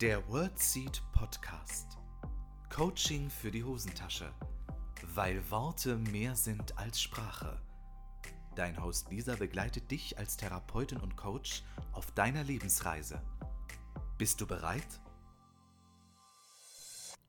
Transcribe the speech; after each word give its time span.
Der 0.00 0.26
WordSeed 0.30 1.02
Podcast. 1.12 1.98
Coaching 2.74 3.28
für 3.28 3.50
die 3.50 3.62
Hosentasche. 3.62 4.32
Weil 5.14 5.42
Worte 5.50 5.98
mehr 5.98 6.34
sind 6.36 6.78
als 6.78 7.02
Sprache. 7.02 7.60
Dein 8.56 8.82
Host 8.82 9.10
Lisa 9.10 9.36
begleitet 9.36 9.90
dich 9.90 10.16
als 10.16 10.38
Therapeutin 10.38 11.00
und 11.00 11.18
Coach 11.18 11.64
auf 11.92 12.10
deiner 12.12 12.42
Lebensreise. 12.44 13.20
Bist 14.16 14.40
du 14.40 14.46
bereit? 14.46 15.02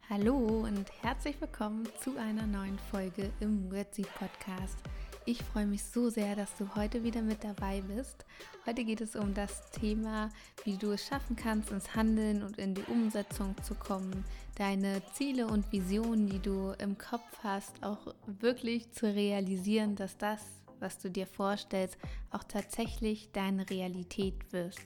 Hallo 0.09 0.65
und 0.65 0.89
herzlich 1.01 1.41
willkommen 1.41 1.89
zu 2.01 2.15
einer 2.15 2.47
neuen 2.47 2.79
Folge 2.89 3.33
im 3.41 3.69
WordSeed 3.69 4.07
Podcast. 4.15 4.77
Ich 5.25 5.43
freue 5.43 5.67
mich 5.67 5.83
so 5.83 6.09
sehr, 6.09 6.35
dass 6.35 6.55
du 6.57 6.67
heute 6.75 7.03
wieder 7.03 7.21
mit 7.21 7.43
dabei 7.43 7.81
bist. 7.81 8.25
Heute 8.65 8.83
geht 8.83 9.01
es 9.01 9.15
um 9.15 9.35
das 9.35 9.69
Thema, 9.69 10.31
wie 10.63 10.77
du 10.77 10.93
es 10.93 11.05
schaffen 11.05 11.35
kannst, 11.35 11.69
ins 11.69 11.95
Handeln 11.95 12.41
und 12.41 12.57
in 12.57 12.73
die 12.73 12.81
Umsetzung 12.83 13.55
zu 13.61 13.75
kommen, 13.75 14.25
deine 14.55 15.03
Ziele 15.13 15.45
und 15.45 15.71
Visionen, 15.71 16.27
die 16.27 16.39
du 16.39 16.73
im 16.79 16.97
Kopf 16.97 17.37
hast, 17.43 17.83
auch 17.83 18.15
wirklich 18.25 18.91
zu 18.93 19.13
realisieren, 19.13 19.95
dass 19.95 20.17
das, 20.17 20.41
was 20.79 20.97
du 20.97 21.11
dir 21.11 21.27
vorstellst, 21.27 21.99
auch 22.31 22.43
tatsächlich 22.43 23.29
deine 23.31 23.69
Realität 23.69 24.51
wirst. 24.51 24.81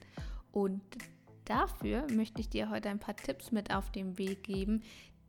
Und 0.52 0.82
dafür 1.46 2.08
möchte 2.12 2.42
ich 2.42 2.50
dir 2.50 2.70
heute 2.70 2.90
ein 2.90 3.00
paar 3.00 3.16
Tipps 3.16 3.54
mit 3.54 3.74
auf 3.74 3.90
den 3.90 4.18
Weg 4.18 4.44
geben, 4.44 4.84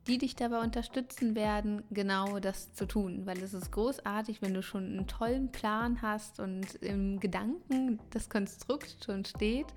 die 0.07 0.17
dich 0.17 0.35
dabei 0.35 0.61
unterstützen 0.61 1.35
werden, 1.35 1.83
genau 1.91 2.39
das 2.39 2.73
zu 2.73 2.87
tun. 2.87 3.25
Weil 3.25 3.41
es 3.43 3.53
ist 3.53 3.71
großartig, 3.71 4.41
wenn 4.41 4.53
du 4.53 4.63
schon 4.63 4.85
einen 4.85 5.07
tollen 5.07 5.51
Plan 5.51 6.01
hast 6.01 6.39
und 6.39 6.75
im 6.75 7.19
Gedanken 7.19 7.99
das 8.11 8.29
Konstrukt 8.29 9.03
schon 9.03 9.25
steht, 9.25 9.67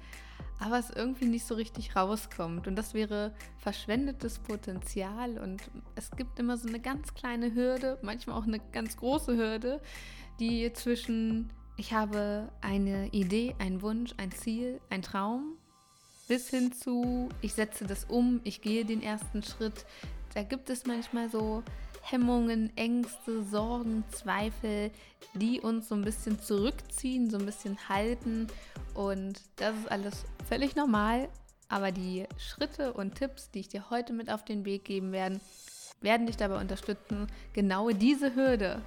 aber 0.60 0.78
es 0.78 0.90
irgendwie 0.90 1.26
nicht 1.26 1.46
so 1.46 1.54
richtig 1.54 1.96
rauskommt. 1.96 2.68
Und 2.68 2.76
das 2.76 2.94
wäre 2.94 3.32
verschwendetes 3.58 4.38
Potenzial. 4.38 5.38
Und 5.38 5.62
es 5.96 6.10
gibt 6.12 6.38
immer 6.38 6.56
so 6.56 6.68
eine 6.68 6.80
ganz 6.80 7.14
kleine 7.14 7.54
Hürde, 7.54 7.98
manchmal 8.02 8.36
auch 8.36 8.46
eine 8.46 8.60
ganz 8.72 8.96
große 8.96 9.36
Hürde, 9.36 9.80
die 10.38 10.72
zwischen 10.72 11.50
ich 11.76 11.94
habe 11.94 12.50
eine 12.60 13.08
Idee, 13.08 13.54
einen 13.58 13.80
Wunsch, 13.80 14.12
ein 14.18 14.30
Ziel, 14.32 14.82
ein 14.90 15.00
Traum 15.00 15.56
bis 16.30 16.48
hin 16.48 16.70
zu, 16.72 17.28
ich 17.40 17.54
setze 17.54 17.86
das 17.86 18.04
um, 18.04 18.40
ich 18.44 18.62
gehe 18.62 18.84
den 18.84 19.02
ersten 19.02 19.42
Schritt, 19.42 19.84
da 20.34 20.42
gibt 20.42 20.70
es 20.70 20.86
manchmal 20.86 21.28
so 21.28 21.62
Hemmungen, 22.02 22.74
Ängste, 22.76 23.42
Sorgen, 23.42 24.04
Zweifel, 24.10 24.90
die 25.34 25.60
uns 25.60 25.88
so 25.88 25.94
ein 25.94 26.02
bisschen 26.02 26.40
zurückziehen, 26.40 27.30
so 27.30 27.38
ein 27.38 27.46
bisschen 27.46 27.78
halten. 27.88 28.46
Und 28.94 29.40
das 29.56 29.76
ist 29.76 29.90
alles 29.90 30.24
völlig 30.48 30.76
normal. 30.76 31.28
Aber 31.68 31.92
die 31.92 32.26
Schritte 32.36 32.92
und 32.92 33.14
Tipps, 33.14 33.50
die 33.50 33.60
ich 33.60 33.68
dir 33.68 33.90
heute 33.90 34.12
mit 34.12 34.30
auf 34.30 34.44
den 34.44 34.64
Weg 34.64 34.84
geben 34.84 35.12
werde, 35.12 35.40
werden 36.00 36.26
dich 36.26 36.36
dabei 36.36 36.60
unterstützen, 36.60 37.26
genau 37.52 37.90
diese 37.90 38.34
Hürde 38.34 38.82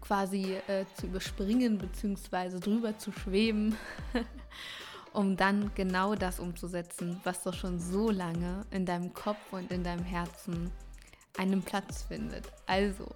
quasi 0.00 0.56
äh, 0.68 0.84
zu 0.96 1.06
überspringen 1.06 1.78
bzw. 1.78 2.58
drüber 2.60 2.98
zu 2.98 3.10
schweben 3.12 3.76
um 5.14 5.36
dann 5.36 5.70
genau 5.74 6.14
das 6.14 6.40
umzusetzen, 6.40 7.20
was 7.24 7.42
doch 7.44 7.54
schon 7.54 7.78
so 7.78 8.10
lange 8.10 8.66
in 8.70 8.84
deinem 8.84 9.14
Kopf 9.14 9.52
und 9.52 9.70
in 9.70 9.84
deinem 9.84 10.04
Herzen 10.04 10.70
einen 11.38 11.62
Platz 11.62 12.02
findet. 12.02 12.52
Also, 12.66 13.06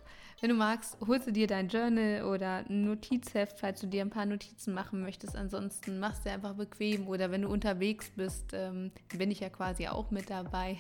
wenn 0.41 0.51
du 0.51 0.55
magst, 0.55 0.97
holst 1.05 1.27
du 1.27 1.33
dir 1.33 1.49
dein 1.49 1.69
Journal 1.69 2.23
oder 2.23 2.65
ein 2.69 2.85
Notizheft, 2.85 3.59
falls 3.59 3.81
du 3.81 3.89
dir 3.89 4.03
ein 4.03 4.11
paar 4.11 4.27
Notizen 4.27 4.73
machen 4.73 5.01
möchtest. 5.01 5.35
Ansonsten 5.35 5.99
machst 5.99 6.25
du 6.25 6.31
einfach 6.31 6.55
bequem 6.55 7.09
oder 7.09 7.33
wenn 7.33 7.43
du 7.43 7.49
unterwegs 7.49 8.11
bist, 8.15 8.53
ähm, 8.53 8.93
bin 9.17 9.33
ich 9.33 9.41
ja 9.41 9.49
quasi 9.49 9.89
auch 9.89 10.13
mit 10.13 10.31
dabei. 10.31 10.79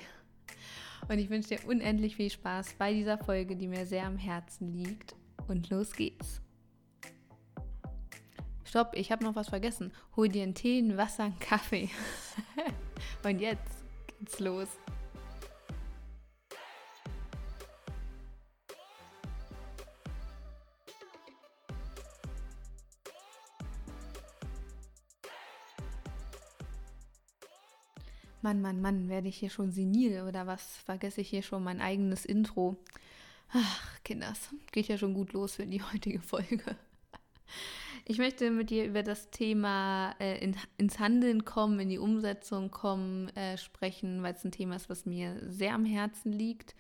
Und 1.08 1.18
ich 1.18 1.30
wünsche 1.30 1.56
dir 1.56 1.66
unendlich 1.66 2.16
viel 2.16 2.30
Spaß 2.30 2.74
bei 2.78 2.92
dieser 2.92 3.18
Folge, 3.18 3.56
die 3.56 3.66
mir 3.66 3.86
sehr 3.86 4.06
am 4.06 4.16
Herzen 4.16 4.72
liegt. 4.72 5.16
Und 5.48 5.70
los 5.70 5.92
geht's. 5.92 6.40
Stopp, 8.68 8.92
ich 8.94 9.10
habe 9.10 9.24
noch 9.24 9.34
was 9.34 9.48
vergessen. 9.48 9.94
Hol 10.14 10.28
dir 10.28 10.42
einen 10.42 10.52
Tee, 10.52 10.78
ein 10.78 10.98
Wasser, 10.98 11.24
einen 11.24 11.38
Kaffee. 11.38 11.88
Und 13.24 13.40
jetzt 13.40 13.62
geht's 14.18 14.40
los. 14.40 14.68
Mann, 28.42 28.60
Mann, 28.60 28.82
Mann, 28.82 29.08
werde 29.08 29.28
ich 29.28 29.38
hier 29.38 29.48
schon 29.48 29.72
senil 29.72 30.24
oder 30.28 30.46
was? 30.46 30.76
Vergesse 30.84 31.22
ich 31.22 31.30
hier 31.30 31.42
schon 31.42 31.64
mein 31.64 31.80
eigenes 31.80 32.26
Intro? 32.26 32.76
Ach, 33.50 34.02
Kinders, 34.04 34.50
geht 34.72 34.88
ja 34.88 34.98
schon 34.98 35.14
gut 35.14 35.32
los 35.32 35.54
für 35.54 35.66
die 35.66 35.82
heutige 35.82 36.20
Folge. 36.20 36.76
Ich 38.10 38.16
möchte 38.16 38.50
mit 38.50 38.70
dir 38.70 38.86
über 38.86 39.02
das 39.02 39.28
Thema 39.28 40.14
äh, 40.18 40.42
in, 40.42 40.56
ins 40.78 40.98
Handeln 40.98 41.44
kommen, 41.44 41.78
in 41.78 41.90
die 41.90 41.98
Umsetzung 41.98 42.70
kommen, 42.70 43.28
äh, 43.36 43.58
sprechen, 43.58 44.22
weil 44.22 44.32
es 44.32 44.42
ein 44.46 44.50
Thema 44.50 44.76
ist, 44.76 44.88
was 44.88 45.04
mir 45.04 45.38
sehr 45.46 45.74
am 45.74 45.84
Herzen 45.84 46.32
liegt. 46.32 46.74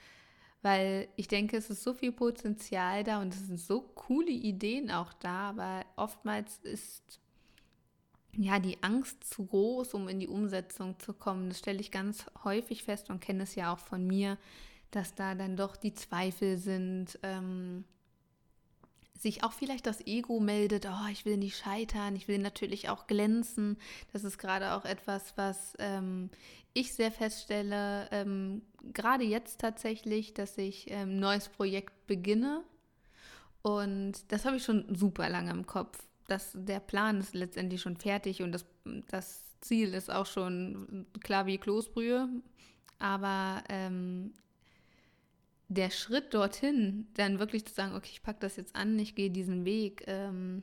Weil 0.62 1.06
ich 1.16 1.28
denke, 1.28 1.58
es 1.58 1.68
ist 1.68 1.82
so 1.82 1.92
viel 1.92 2.12
Potenzial 2.12 3.04
da 3.04 3.20
und 3.20 3.34
es 3.34 3.46
sind 3.46 3.60
so 3.60 3.82
coole 3.82 4.30
Ideen 4.30 4.90
auch 4.90 5.12
da, 5.12 5.50
aber 5.50 5.84
oftmals 5.96 6.60
ist 6.62 7.20
ja 8.32 8.58
die 8.58 8.82
Angst 8.82 9.22
zu 9.24 9.44
groß, 9.44 9.92
um 9.92 10.08
in 10.08 10.20
die 10.20 10.28
Umsetzung 10.28 10.98
zu 10.98 11.12
kommen. 11.12 11.50
Das 11.50 11.58
stelle 11.58 11.80
ich 11.80 11.90
ganz 11.90 12.24
häufig 12.42 12.84
fest 12.84 13.10
und 13.10 13.20
kenne 13.20 13.42
es 13.42 13.54
ja 13.54 13.70
auch 13.74 13.80
von 13.80 14.06
mir, 14.06 14.38
dass 14.92 15.14
da 15.14 15.34
dann 15.34 15.58
doch 15.58 15.76
die 15.76 15.92
Zweifel 15.92 16.56
sind. 16.56 17.18
Ähm, 17.22 17.84
sich 19.18 19.44
auch 19.44 19.52
vielleicht 19.52 19.86
das 19.86 20.06
Ego 20.06 20.40
meldet, 20.40 20.86
oh, 20.86 21.08
ich 21.10 21.24
will 21.24 21.36
nicht 21.36 21.56
scheitern, 21.56 22.16
ich 22.16 22.28
will 22.28 22.38
natürlich 22.38 22.88
auch 22.88 23.06
glänzen. 23.06 23.76
Das 24.12 24.24
ist 24.24 24.38
gerade 24.38 24.72
auch 24.72 24.84
etwas, 24.84 25.36
was 25.36 25.74
ähm, 25.78 26.30
ich 26.72 26.94
sehr 26.94 27.10
feststelle, 27.10 28.08
ähm, 28.12 28.62
gerade 28.92 29.24
jetzt 29.24 29.60
tatsächlich, 29.60 30.34
dass 30.34 30.56
ich 30.58 30.90
ein 30.92 31.10
ähm, 31.10 31.20
neues 31.20 31.48
Projekt 31.48 32.06
beginne. 32.06 32.62
Und 33.62 34.30
das 34.32 34.44
habe 34.44 34.56
ich 34.56 34.64
schon 34.64 34.94
super 34.94 35.28
lange 35.28 35.50
im 35.50 35.66
Kopf. 35.66 35.98
Das, 36.28 36.52
der 36.54 36.80
Plan 36.80 37.18
ist 37.20 37.34
letztendlich 37.34 37.80
schon 37.80 37.96
fertig 37.96 38.42
und 38.42 38.52
das, 38.52 38.64
das 39.08 39.42
Ziel 39.60 39.94
ist 39.94 40.10
auch 40.10 40.26
schon 40.26 41.06
klar 41.20 41.46
wie 41.46 41.58
Kloßbrühe. 41.58 42.28
Aber 42.98 43.62
ähm, 43.68 44.32
der 45.68 45.90
Schritt 45.90 46.32
dorthin, 46.32 47.06
dann 47.14 47.38
wirklich 47.38 47.66
zu 47.66 47.74
sagen, 47.74 47.94
okay, 47.94 48.08
ich 48.10 48.22
packe 48.22 48.40
das 48.40 48.56
jetzt 48.56 48.74
an, 48.74 48.98
ich 48.98 49.14
gehe 49.14 49.30
diesen 49.30 49.64
Weg, 49.64 50.04
ähm, 50.06 50.62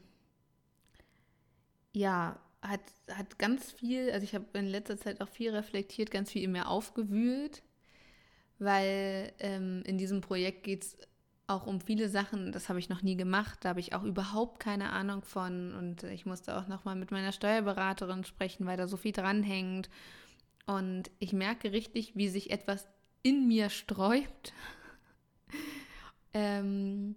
ja, 1.93 2.39
hat, 2.61 2.81
hat 3.11 3.37
ganz 3.37 3.71
viel, 3.71 4.11
also 4.11 4.23
ich 4.23 4.33
habe 4.33 4.45
in 4.53 4.65
letzter 4.65 4.97
Zeit 4.97 5.21
auch 5.21 5.29
viel 5.29 5.51
reflektiert, 5.51 6.09
ganz 6.09 6.31
viel 6.31 6.43
in 6.43 6.51
mir 6.51 6.67
aufgewühlt, 6.67 7.61
weil 8.57 9.31
ähm, 9.39 9.83
in 9.85 9.99
diesem 9.99 10.21
Projekt 10.21 10.63
geht 10.63 10.83
es 10.83 10.97
auch 11.47 11.67
um 11.67 11.79
viele 11.79 12.09
Sachen, 12.09 12.51
das 12.51 12.69
habe 12.69 12.79
ich 12.79 12.89
noch 12.89 13.03
nie 13.03 13.15
gemacht, 13.15 13.59
da 13.61 13.69
habe 13.69 13.79
ich 13.79 13.93
auch 13.93 14.03
überhaupt 14.03 14.59
keine 14.59 14.89
Ahnung 14.89 15.21
von 15.21 15.75
und 15.75 16.01
ich 16.03 16.25
musste 16.25 16.57
auch 16.57 16.67
nochmal 16.67 16.95
mit 16.95 17.11
meiner 17.11 17.31
Steuerberaterin 17.31 18.23
sprechen, 18.23 18.65
weil 18.65 18.77
da 18.77 18.87
so 18.87 18.97
viel 18.97 19.11
dranhängt 19.11 19.91
und 20.65 21.11
ich 21.19 21.33
merke 21.33 21.71
richtig, 21.71 22.15
wie 22.15 22.29
sich 22.29 22.49
etwas 22.49 22.87
in 23.21 23.47
mir 23.47 23.69
sträubt 23.69 24.53
ähm, 26.35 27.15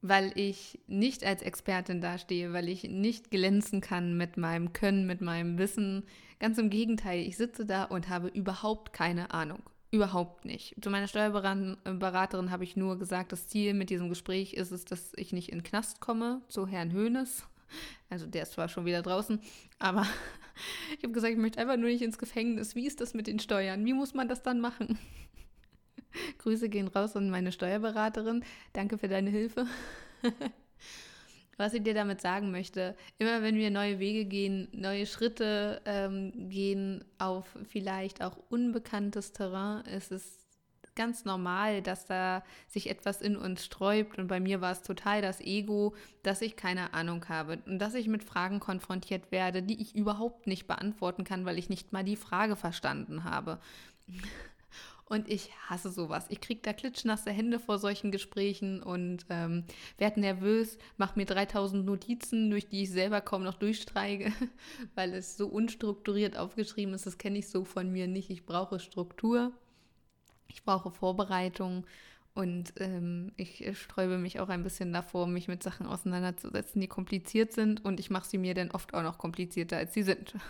weil 0.00 0.32
ich 0.36 0.78
nicht 0.86 1.24
als 1.24 1.42
Expertin 1.42 2.00
dastehe, 2.00 2.52
weil 2.52 2.68
ich 2.68 2.84
nicht 2.84 3.30
glänzen 3.30 3.80
kann 3.80 4.16
mit 4.16 4.36
meinem 4.36 4.72
Können, 4.72 5.06
mit 5.06 5.20
meinem 5.20 5.58
Wissen. 5.58 6.04
Ganz 6.38 6.56
im 6.56 6.70
Gegenteil, 6.70 7.20
ich 7.20 7.36
sitze 7.36 7.66
da 7.66 7.84
und 7.84 8.08
habe 8.08 8.28
überhaupt 8.28 8.94
keine 8.94 9.32
Ahnung. 9.32 9.62
Überhaupt 9.90 10.44
nicht. 10.44 10.76
Zu 10.80 10.88
meiner 10.88 11.08
Steuerberaterin 11.08 12.50
habe 12.52 12.62
ich 12.62 12.76
nur 12.76 12.96
gesagt, 12.96 13.32
das 13.32 13.48
Ziel 13.48 13.74
mit 13.74 13.90
diesem 13.90 14.08
Gespräch 14.08 14.54
ist 14.54 14.70
es, 14.70 14.84
dass 14.84 15.12
ich 15.16 15.32
nicht 15.32 15.48
in 15.50 15.58
den 15.58 15.64
Knast 15.64 16.00
komme, 16.00 16.40
zu 16.48 16.68
Herrn 16.68 16.92
Höhnes. 16.92 17.44
Also 18.08 18.26
der 18.26 18.44
ist 18.44 18.52
zwar 18.52 18.68
schon 18.68 18.84
wieder 18.84 19.02
draußen, 19.02 19.40
aber 19.80 20.06
ich 20.96 21.02
habe 21.02 21.12
gesagt, 21.12 21.32
ich 21.32 21.38
möchte 21.38 21.58
einfach 21.58 21.76
nur 21.76 21.88
nicht 21.88 22.02
ins 22.02 22.18
Gefängnis. 22.18 22.76
Wie 22.76 22.86
ist 22.86 23.00
das 23.00 23.14
mit 23.14 23.26
den 23.26 23.40
Steuern? 23.40 23.84
Wie 23.84 23.94
muss 23.94 24.14
man 24.14 24.28
das 24.28 24.42
dann 24.42 24.60
machen? 24.60 24.96
Grüße 26.38 26.68
gehen 26.68 26.88
raus 26.88 27.16
an 27.16 27.30
meine 27.30 27.52
Steuerberaterin. 27.52 28.44
Danke 28.72 28.98
für 28.98 29.08
deine 29.08 29.30
Hilfe. 29.30 29.66
Was 31.56 31.74
ich 31.74 31.82
dir 31.82 31.92
damit 31.92 32.22
sagen 32.22 32.50
möchte, 32.50 32.96
immer 33.18 33.42
wenn 33.42 33.56
wir 33.56 33.70
neue 33.70 33.98
Wege 33.98 34.24
gehen, 34.24 34.68
neue 34.72 35.04
Schritte 35.04 35.82
ähm, 35.84 36.48
gehen 36.48 37.04
auf 37.18 37.46
vielleicht 37.68 38.22
auch 38.22 38.38
unbekanntes 38.48 39.32
Terrain, 39.32 39.84
ist 39.84 40.10
es 40.10 40.40
ganz 40.94 41.24
normal, 41.24 41.82
dass 41.82 42.06
da 42.06 42.42
sich 42.68 42.90
etwas 42.90 43.20
in 43.22 43.36
uns 43.36 43.64
sträubt. 43.64 44.18
Und 44.18 44.28
bei 44.28 44.40
mir 44.40 44.60
war 44.60 44.72
es 44.72 44.82
total 44.82 45.22
das 45.22 45.40
Ego, 45.40 45.94
dass 46.22 46.42
ich 46.42 46.56
keine 46.56 46.94
Ahnung 46.94 47.28
habe 47.28 47.58
und 47.66 47.78
dass 47.78 47.94
ich 47.94 48.08
mit 48.08 48.24
Fragen 48.24 48.60
konfrontiert 48.60 49.30
werde, 49.32 49.62
die 49.62 49.80
ich 49.80 49.94
überhaupt 49.94 50.46
nicht 50.46 50.66
beantworten 50.66 51.24
kann, 51.24 51.44
weil 51.44 51.58
ich 51.58 51.68
nicht 51.68 51.92
mal 51.92 52.04
die 52.04 52.16
Frage 52.16 52.56
verstanden 52.56 53.24
habe. 53.24 53.60
Und 55.10 55.28
ich 55.28 55.50
hasse 55.68 55.90
sowas. 55.90 56.26
Ich 56.28 56.40
kriege 56.40 56.60
da 56.62 56.72
klitschnasse 56.72 57.32
Hände 57.32 57.58
vor 57.58 57.80
solchen 57.80 58.12
Gesprächen 58.12 58.80
und 58.80 59.26
ähm, 59.28 59.64
werde 59.98 60.20
nervös, 60.20 60.78
mache 60.98 61.18
mir 61.18 61.26
3000 61.26 61.84
Notizen, 61.84 62.48
durch 62.48 62.68
die 62.68 62.84
ich 62.84 62.92
selber 62.92 63.20
kaum 63.20 63.42
noch 63.42 63.54
durchstreige, 63.54 64.32
weil 64.94 65.12
es 65.14 65.36
so 65.36 65.48
unstrukturiert 65.48 66.36
aufgeschrieben 66.36 66.94
ist. 66.94 67.06
Das 67.06 67.18
kenne 67.18 67.38
ich 67.38 67.48
so 67.48 67.64
von 67.64 67.90
mir 67.90 68.06
nicht. 68.06 68.30
Ich 68.30 68.46
brauche 68.46 68.78
Struktur, 68.78 69.50
ich 70.46 70.62
brauche 70.62 70.92
Vorbereitung 70.92 71.88
und 72.32 72.74
ähm, 72.76 73.32
ich 73.36 73.68
sträube 73.76 74.16
mich 74.16 74.38
auch 74.38 74.48
ein 74.48 74.62
bisschen 74.62 74.92
davor, 74.92 75.26
mich 75.26 75.48
mit 75.48 75.64
Sachen 75.64 75.86
auseinanderzusetzen, 75.86 76.80
die 76.80 76.86
kompliziert 76.86 77.52
sind. 77.52 77.84
Und 77.84 77.98
ich 77.98 78.10
mache 78.10 78.28
sie 78.28 78.38
mir 78.38 78.54
dann 78.54 78.70
oft 78.70 78.94
auch 78.94 79.02
noch 79.02 79.18
komplizierter, 79.18 79.76
als 79.76 79.92
sie 79.92 80.04
sind. 80.04 80.34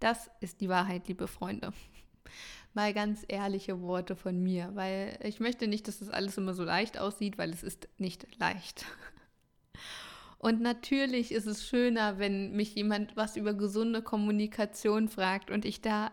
Das 0.00 0.30
ist 0.40 0.62
die 0.62 0.70
Wahrheit, 0.70 1.08
liebe 1.08 1.28
Freunde 1.28 1.74
mal 2.74 2.94
ganz 2.94 3.24
ehrliche 3.28 3.80
Worte 3.80 4.16
von 4.16 4.42
mir, 4.42 4.70
weil 4.74 5.18
ich 5.22 5.40
möchte 5.40 5.66
nicht, 5.66 5.88
dass 5.88 5.98
das 5.98 6.10
alles 6.10 6.38
immer 6.38 6.54
so 6.54 6.64
leicht 6.64 6.98
aussieht, 6.98 7.38
weil 7.38 7.50
es 7.50 7.62
ist 7.62 7.88
nicht 7.98 8.26
leicht. 8.38 8.84
Und 10.38 10.62
natürlich 10.62 11.32
ist 11.32 11.46
es 11.46 11.66
schöner, 11.66 12.18
wenn 12.18 12.52
mich 12.52 12.74
jemand 12.74 13.14
was 13.14 13.36
über 13.36 13.52
gesunde 13.52 14.00
Kommunikation 14.00 15.10
fragt 15.10 15.50
und 15.50 15.66
ich 15.66 15.82
da 15.82 16.10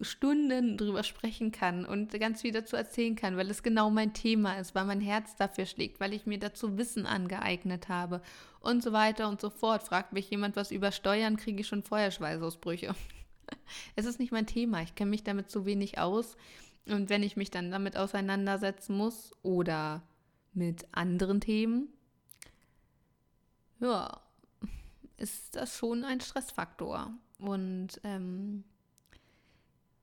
Stunden 0.00 0.76
drüber 0.76 1.02
sprechen 1.02 1.52
kann 1.52 1.86
und 1.86 2.18
ganz 2.20 2.42
viel 2.42 2.52
dazu 2.52 2.76
erzählen 2.76 3.16
kann, 3.16 3.36
weil 3.36 3.50
es 3.50 3.62
genau 3.62 3.90
mein 3.90 4.12
Thema 4.12 4.58
ist, 4.58 4.74
weil 4.74 4.84
mein 4.84 5.00
Herz 5.00 5.36
dafür 5.36 5.66
schlägt, 5.66 6.00
weil 6.00 6.12
ich 6.12 6.26
mir 6.26 6.38
dazu 6.38 6.76
Wissen 6.76 7.06
angeeignet 7.06 7.88
habe 7.88 8.20
und 8.60 8.82
so 8.82 8.92
weiter 8.92 9.28
und 9.28 9.40
so 9.40 9.50
fort. 9.50 9.82
Fragt 9.82 10.12
mich 10.12 10.28
jemand 10.30 10.56
was 10.56 10.70
über 10.70 10.92
Steuern, 10.92 11.36
kriege 11.36 11.60
ich 11.60 11.66
schon 11.66 11.82
Feuerschweißausbrüche. 11.82 12.94
es 13.96 14.06
ist 14.06 14.18
nicht 14.18 14.32
mein 14.32 14.46
Thema. 14.46 14.82
Ich 14.82 14.94
kenne 14.94 15.10
mich 15.10 15.24
damit 15.24 15.50
zu 15.50 15.66
wenig 15.66 15.98
aus. 15.98 16.36
Und 16.86 17.08
wenn 17.08 17.22
ich 17.22 17.36
mich 17.36 17.50
dann 17.50 17.70
damit 17.70 17.96
auseinandersetzen 17.96 18.96
muss 18.96 19.32
oder 19.42 20.02
mit 20.52 20.86
anderen 20.92 21.40
Themen, 21.40 21.88
ja, 23.80 24.20
ist 25.16 25.56
das 25.56 25.76
schon 25.76 26.04
ein 26.04 26.20
Stressfaktor. 26.20 27.12
Und 27.38 28.00
ähm, 28.04 28.64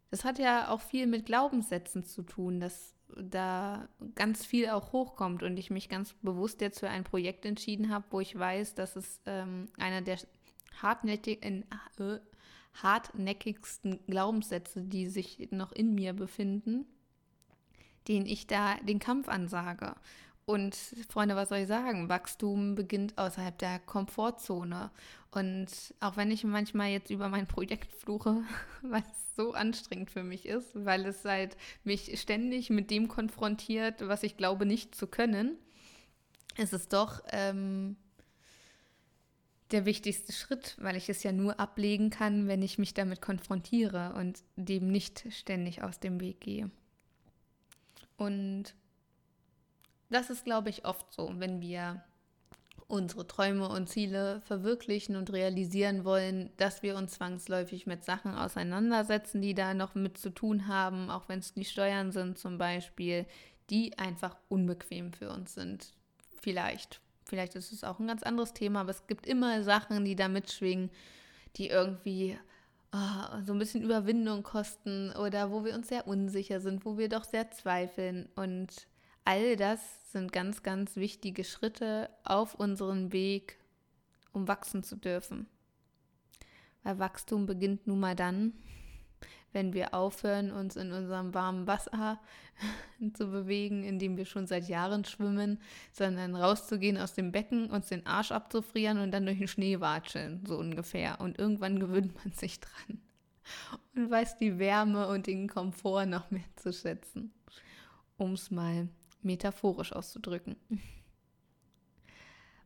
das 0.10 0.26
hat 0.26 0.40
ja 0.40 0.70
auch 0.70 0.82
viel 0.82 1.08
mit 1.08 1.26
Glaubenssätzen 1.26 2.04
zu 2.04 2.24
tun, 2.24 2.60
dass 2.60 2.94
da 3.18 3.88
ganz 4.16 4.46
viel 4.46 4.70
auch 4.70 4.94
hochkommt 4.94 5.44
und 5.44 5.58
ich 5.58 5.70
mich 5.70 5.90
ganz 5.90 6.14
bewusst 6.22 6.62
jetzt 6.62 6.80
für 6.80 6.90
ein 6.90 7.04
Projekt 7.04 7.46
entschieden 7.46 7.90
habe, 7.90 8.06
wo 8.10 8.20
ich 8.20 8.38
weiß, 8.38 8.76
dass 8.76 8.96
es 8.96 9.22
ähm, 9.26 9.68
einer 9.78 10.02
der 10.02 10.18
hartnäckigen, 10.82 11.66
äh, 11.98 12.20
hartnäckigsten 12.74 14.00
Glaubenssätze, 14.08 14.82
die 14.82 15.08
sich 15.08 15.50
noch 15.52 15.72
in 15.72 15.94
mir 15.94 16.14
befinden, 16.14 16.86
den 18.08 18.26
ich 18.26 18.48
da 18.48 18.76
den 18.76 19.00
Kampf 19.00 19.28
ansage. 19.28 19.96
Und 20.46 20.76
Freunde, 21.10 21.36
was 21.36 21.50
soll 21.50 21.60
ich 21.60 21.68
sagen? 21.68 22.10
Wachstum 22.10 22.76
beginnt 22.76 23.18
außerhalb 23.18 23.58
der 23.58 23.80
Komfortzone. 23.80 24.92
Und 25.30 25.68
auch 26.00 26.18
wenn 26.18 26.32
ich 26.32 26.44
manchmal 26.44 26.90
jetzt 26.90 27.10
über 27.10 27.30
mein 27.30 27.48
Projekt 27.48 27.94
fluche, 27.94 28.44
es 28.92 29.36
so 29.36 29.54
anstrengend 29.54 30.12
für 30.12 30.24
mich 30.24 30.46
ist, 30.46 30.70
weil 30.74 31.06
es 31.06 31.24
halt 31.24 31.56
mich 31.84 32.20
ständig 32.20 32.70
mit 32.70 32.92
dem 32.92 33.08
konfrontiert, 33.08 34.08
was 34.08 34.24
ich 34.24 34.36
glaube 34.36 34.66
nicht 34.66 34.94
zu 34.94 35.08
können, 35.08 35.58
ist 36.58 36.74
es 36.74 36.90
doch 36.90 37.22
ähm, 37.30 37.96
der 39.72 39.86
wichtigste 39.86 40.32
Schritt, 40.34 40.76
weil 40.80 40.96
ich 40.96 41.10
es 41.10 41.24
ja 41.24 41.32
nur 41.32 41.60
ablegen 41.60 42.10
kann, 42.10 42.48
wenn 42.48 42.62
ich 42.62 42.78
mich 42.78 42.94
damit 42.94 43.22
konfrontiere 43.22 44.14
und 44.14 44.44
dem 44.56 44.92
nicht 44.92 45.26
ständig 45.32 45.84
aus 45.84 46.00
dem 46.00 46.20
Weg 46.20 46.42
gehe. 46.42 46.70
Und 48.18 48.76
das 50.10 50.30
ist, 50.30 50.46
glaube 50.46 50.70
ich, 50.70 50.86
oft 50.86 51.12
so, 51.14 51.32
wenn 51.38 51.62
wir 51.62 52.04
unsere 52.88 53.26
Träume 53.26 53.70
und 53.70 53.88
Ziele 53.88 54.42
verwirklichen 54.42 55.16
und 55.16 55.32
realisieren 55.32 56.04
wollen, 56.04 56.52
dass 56.58 56.84
wir 56.84 56.98
uns 56.98 57.14
zwangsläufig 57.14 57.88
mit 57.88 58.04
Sachen 58.04 58.36
auseinandersetzen, 58.36 59.42
die 59.42 59.54
da 59.54 59.74
noch 59.74 59.96
mit 59.96 60.18
zu 60.18 60.30
tun 60.30 60.68
haben, 60.68 61.10
auch 61.10 61.30
wenn 61.30 61.40
es 61.40 61.54
die 61.54 61.64
Steuern 61.64 62.12
sind 62.12 62.38
zum 62.38 62.58
Beispiel, 62.58 63.26
die 63.70 63.98
einfach 63.98 64.36
unbequem 64.50 65.14
für 65.14 65.32
uns 65.32 65.54
sind. 65.54 65.94
Vielleicht 66.42 67.00
Vielleicht 67.31 67.56
ist 67.56 67.72
es 67.72 67.86
auch 67.86 67.98
ein 67.98 68.07
ganz 68.07 68.24
anderes 68.24 68.51
Thema, 68.51 68.81
aber 68.81 68.89
es 68.89 69.07
gibt 69.07 69.25
immer 69.25 69.63
Sachen, 69.63 70.04
die 70.04 70.18
da 70.18 70.28
mitschwingen, 70.28 70.92
die 71.56 71.69
irgendwie 71.69 72.38
oh, 72.92 73.42
so 73.45 73.54
ein 73.54 73.57
bisschen 73.57 73.83
Überwindung 73.83 74.44
kosten 74.44 75.13
oder 75.13 75.50
wo 75.50 75.63
wir 75.63 75.74
uns 75.74 75.88
sehr 75.88 76.07
unsicher 76.07 76.60
sind, 76.60 76.83
wo 76.83 76.98
wir 76.98 77.07
doch 77.07 77.24
sehr 77.24 77.50
zweifeln. 77.50 78.28
Und 78.36 78.86
all 79.24 79.56
das 79.56 79.80
sind 80.12 80.33
ganz, 80.33 80.62
ganz 80.62 80.98
wichtige 80.98 81.45
Schritte 81.45 82.10
auf 82.25 82.56
unserem 82.56 83.13
Weg, 83.13 83.57
um 84.34 84.50
wachsen 84.50 84.84
zu 84.84 84.98
dürfen. 84.98 85.48
Weil 86.84 87.00
Wachstum 87.00 87.45
beginnt 87.45 87.88
nun 87.88 88.01
mal 88.01 88.18
dann, 88.18 88.51
wenn 89.53 89.74
wir 89.74 89.94
aufhören, 89.94 90.51
uns 90.51 90.75
in 90.75 90.92
unserem 90.92 91.33
warmen 91.33 91.68
Wasser 91.68 92.19
zu 93.13 93.27
bewegen, 93.27 93.83
in 93.83 94.00
dem 94.00 94.18
wir 94.18 94.25
schon 94.25 94.48
seit 94.48 94.68
Jahren 94.68 95.06
schwimmen, 95.06 95.59
sondern 95.92 96.36
rauszugehen 96.36 96.98
aus 96.98 97.13
dem 97.13 97.31
Becken, 97.31 97.69
uns 97.69 97.88
den 97.88 98.06
Arsch 98.06 98.31
abzufrieren 98.31 99.00
und 99.00 99.12
dann 99.12 99.25
durch 99.25 99.39
den 99.39 99.48
Schnee 99.48 99.80
watscheln, 99.80 100.44
so 100.45 100.57
ungefähr. 100.57 101.19
Und 101.19 101.39
irgendwann 101.39 101.80
gewöhnt 101.80 102.15
man 102.15 102.33
sich 102.33 102.59
dran 102.59 103.01
und 103.95 104.09
weiß 104.09 104.38
die 104.38 104.59
Wärme 104.59 105.07
und 105.07 105.27
den 105.27 105.48
Komfort 105.48 106.06
noch 106.06 106.31
mehr 106.31 106.44
zu 106.56 106.71
schätzen, 106.71 107.33
um 108.18 108.33
es 108.33 108.51
mal 108.51 108.88
metaphorisch 109.21 109.94
auszudrücken. 109.94 110.56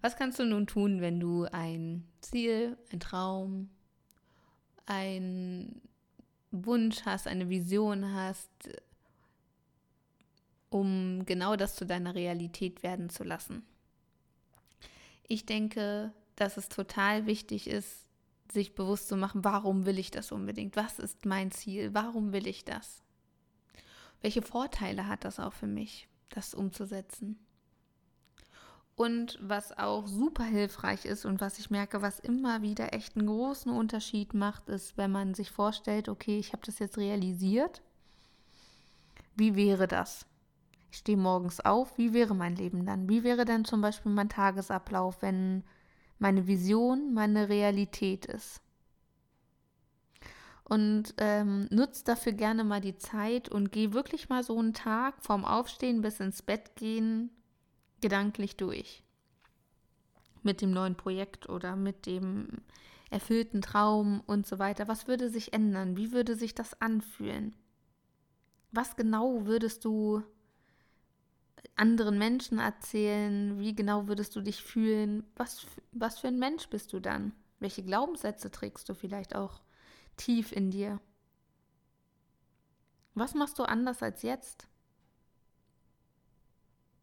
Was 0.02 0.16
kannst 0.18 0.38
du 0.38 0.46
nun 0.46 0.68
tun, 0.68 1.02
wenn 1.02 1.20
du 1.20 1.46
ein 1.46 2.08
Ziel, 2.22 2.78
ein 2.92 3.00
Traum, 3.00 3.72
ein 4.86 5.82
Wunsch 6.64 7.02
hast, 7.06 7.28
eine 7.28 7.50
Vision 7.50 8.14
hast, 8.14 8.50
um 10.70 11.26
genau 11.26 11.56
das 11.56 11.76
zu 11.76 11.86
deiner 11.86 12.16
Realität 12.16 12.84
werden 12.84 13.10
zu 13.10 13.24
lassen. 13.24 13.66
Ich 15.28 15.46
denke, 15.46 16.14
dass 16.36 16.58
es 16.58 16.70
total 16.70 17.26
wichtig 17.26 17.68
ist, 17.68 18.06
sich 18.52 18.76
bewusst 18.76 19.08
zu 19.08 19.18
machen, 19.18 19.44
warum 19.44 19.86
will 19.86 19.98
ich 19.98 20.12
das 20.12 20.32
unbedingt? 20.32 20.76
Was 20.76 21.00
ist 21.00 21.26
mein 21.26 21.52
Ziel? 21.52 21.94
Warum 21.94 22.32
will 22.32 22.48
ich 22.48 22.64
das? 22.64 23.02
Welche 24.22 24.42
Vorteile 24.42 25.08
hat 25.08 25.24
das 25.24 25.40
auch 25.40 25.54
für 25.54 25.68
mich, 25.68 26.08
das 26.30 26.54
umzusetzen? 26.54 27.45
Und 28.96 29.38
was 29.42 29.78
auch 29.78 30.08
super 30.08 30.46
hilfreich 30.46 31.04
ist 31.04 31.26
und 31.26 31.42
was 31.42 31.60
ich 31.60 31.70
merke, 31.70 32.02
was 32.02 32.20
immer 32.20 32.62
wieder 32.62 32.94
echt 32.94 33.18
einen 33.18 33.28
großen 33.28 33.72
Unterschied 33.72 34.34
macht, 34.34 34.70
ist, 34.70 34.98
wenn 34.98 35.12
man 35.12 35.34
sich 35.34 35.52
vorstellt, 35.52 36.08
okay, 36.08 36.40
ich 36.40 36.54
habe 36.54 36.66
das 36.66 36.80
jetzt 36.80 36.98
realisiert. 36.98 37.82
Wie 39.36 39.58
wäre 39.58 39.88
das? 39.88 40.26
Ich 40.92 41.00
stehe 41.00 41.18
morgens 41.18 41.60
auf, 41.60 41.98
wie 41.98 42.14
wäre 42.14 42.34
mein 42.34 42.56
Leben 42.56 42.86
dann? 42.86 43.10
Wie 43.10 43.26
wäre 43.26 43.44
denn 43.44 43.66
zum 43.66 43.82
Beispiel 43.82 44.14
mein 44.14 44.30
Tagesablauf, 44.30 45.22
wenn 45.22 45.66
meine 46.18 46.48
Vision 46.48 47.14
meine 47.14 47.50
Realität 47.50 48.26
ist? 48.26 48.62
Und 50.64 51.14
ähm, 51.18 51.68
nutzt 51.70 52.08
dafür 52.08 52.32
gerne 52.32 52.64
mal 52.64 52.80
die 52.80 52.98
Zeit 52.98 53.50
und 53.50 53.74
geh 53.74 53.92
wirklich 53.92 54.30
mal 54.30 54.42
so 54.42 54.58
einen 54.58 54.74
Tag 54.74 55.16
vom 55.20 55.44
Aufstehen 55.44 56.02
bis 56.02 56.22
ins 56.22 56.42
Bett 56.42 56.78
gehen 56.78 57.30
gedanklich 58.02 58.58
durch. 58.58 59.04
Mit 60.44 60.62
dem 60.62 60.72
neuen 60.72 60.96
Projekt 60.96 61.50
oder 61.50 61.76
mit 61.76 62.06
dem 62.06 62.48
erfüllten 63.10 63.62
Traum 63.62 64.22
und 64.26 64.46
so 64.46 64.60
weiter. 64.60 64.88
Was 64.88 65.08
würde 65.08 65.30
sich 65.30 65.54
ändern? 65.54 65.98
Wie 65.98 66.12
würde 66.12 66.36
sich 66.36 66.54
das 66.54 66.80
anfühlen? 66.82 67.56
Was 68.72 68.96
genau 68.96 69.46
würdest 69.46 69.86
du 69.86 70.22
anderen 71.76 72.18
Menschen 72.18 72.60
erzählen? 72.60 73.60
Wie 73.60 73.76
genau 73.76 74.08
würdest 74.08 74.36
du 74.36 74.42
dich 74.42 74.62
fühlen? 74.62 75.24
Was, 75.36 75.66
was 75.92 76.20
für 76.20 76.28
ein 76.28 76.40
Mensch 76.40 76.70
bist 76.70 76.94
du 76.94 77.00
dann? 77.00 77.34
Welche 77.60 77.84
Glaubenssätze 77.84 78.52
trägst 78.52 78.90
du 78.90 78.94
vielleicht 78.94 79.36
auch 79.36 79.62
tief 80.18 80.52
in 80.52 80.72
dir? 80.72 81.00
Was 83.14 83.34
machst 83.34 83.58
du 83.60 83.64
anders 83.64 84.04
als 84.04 84.24
jetzt? 84.24 84.68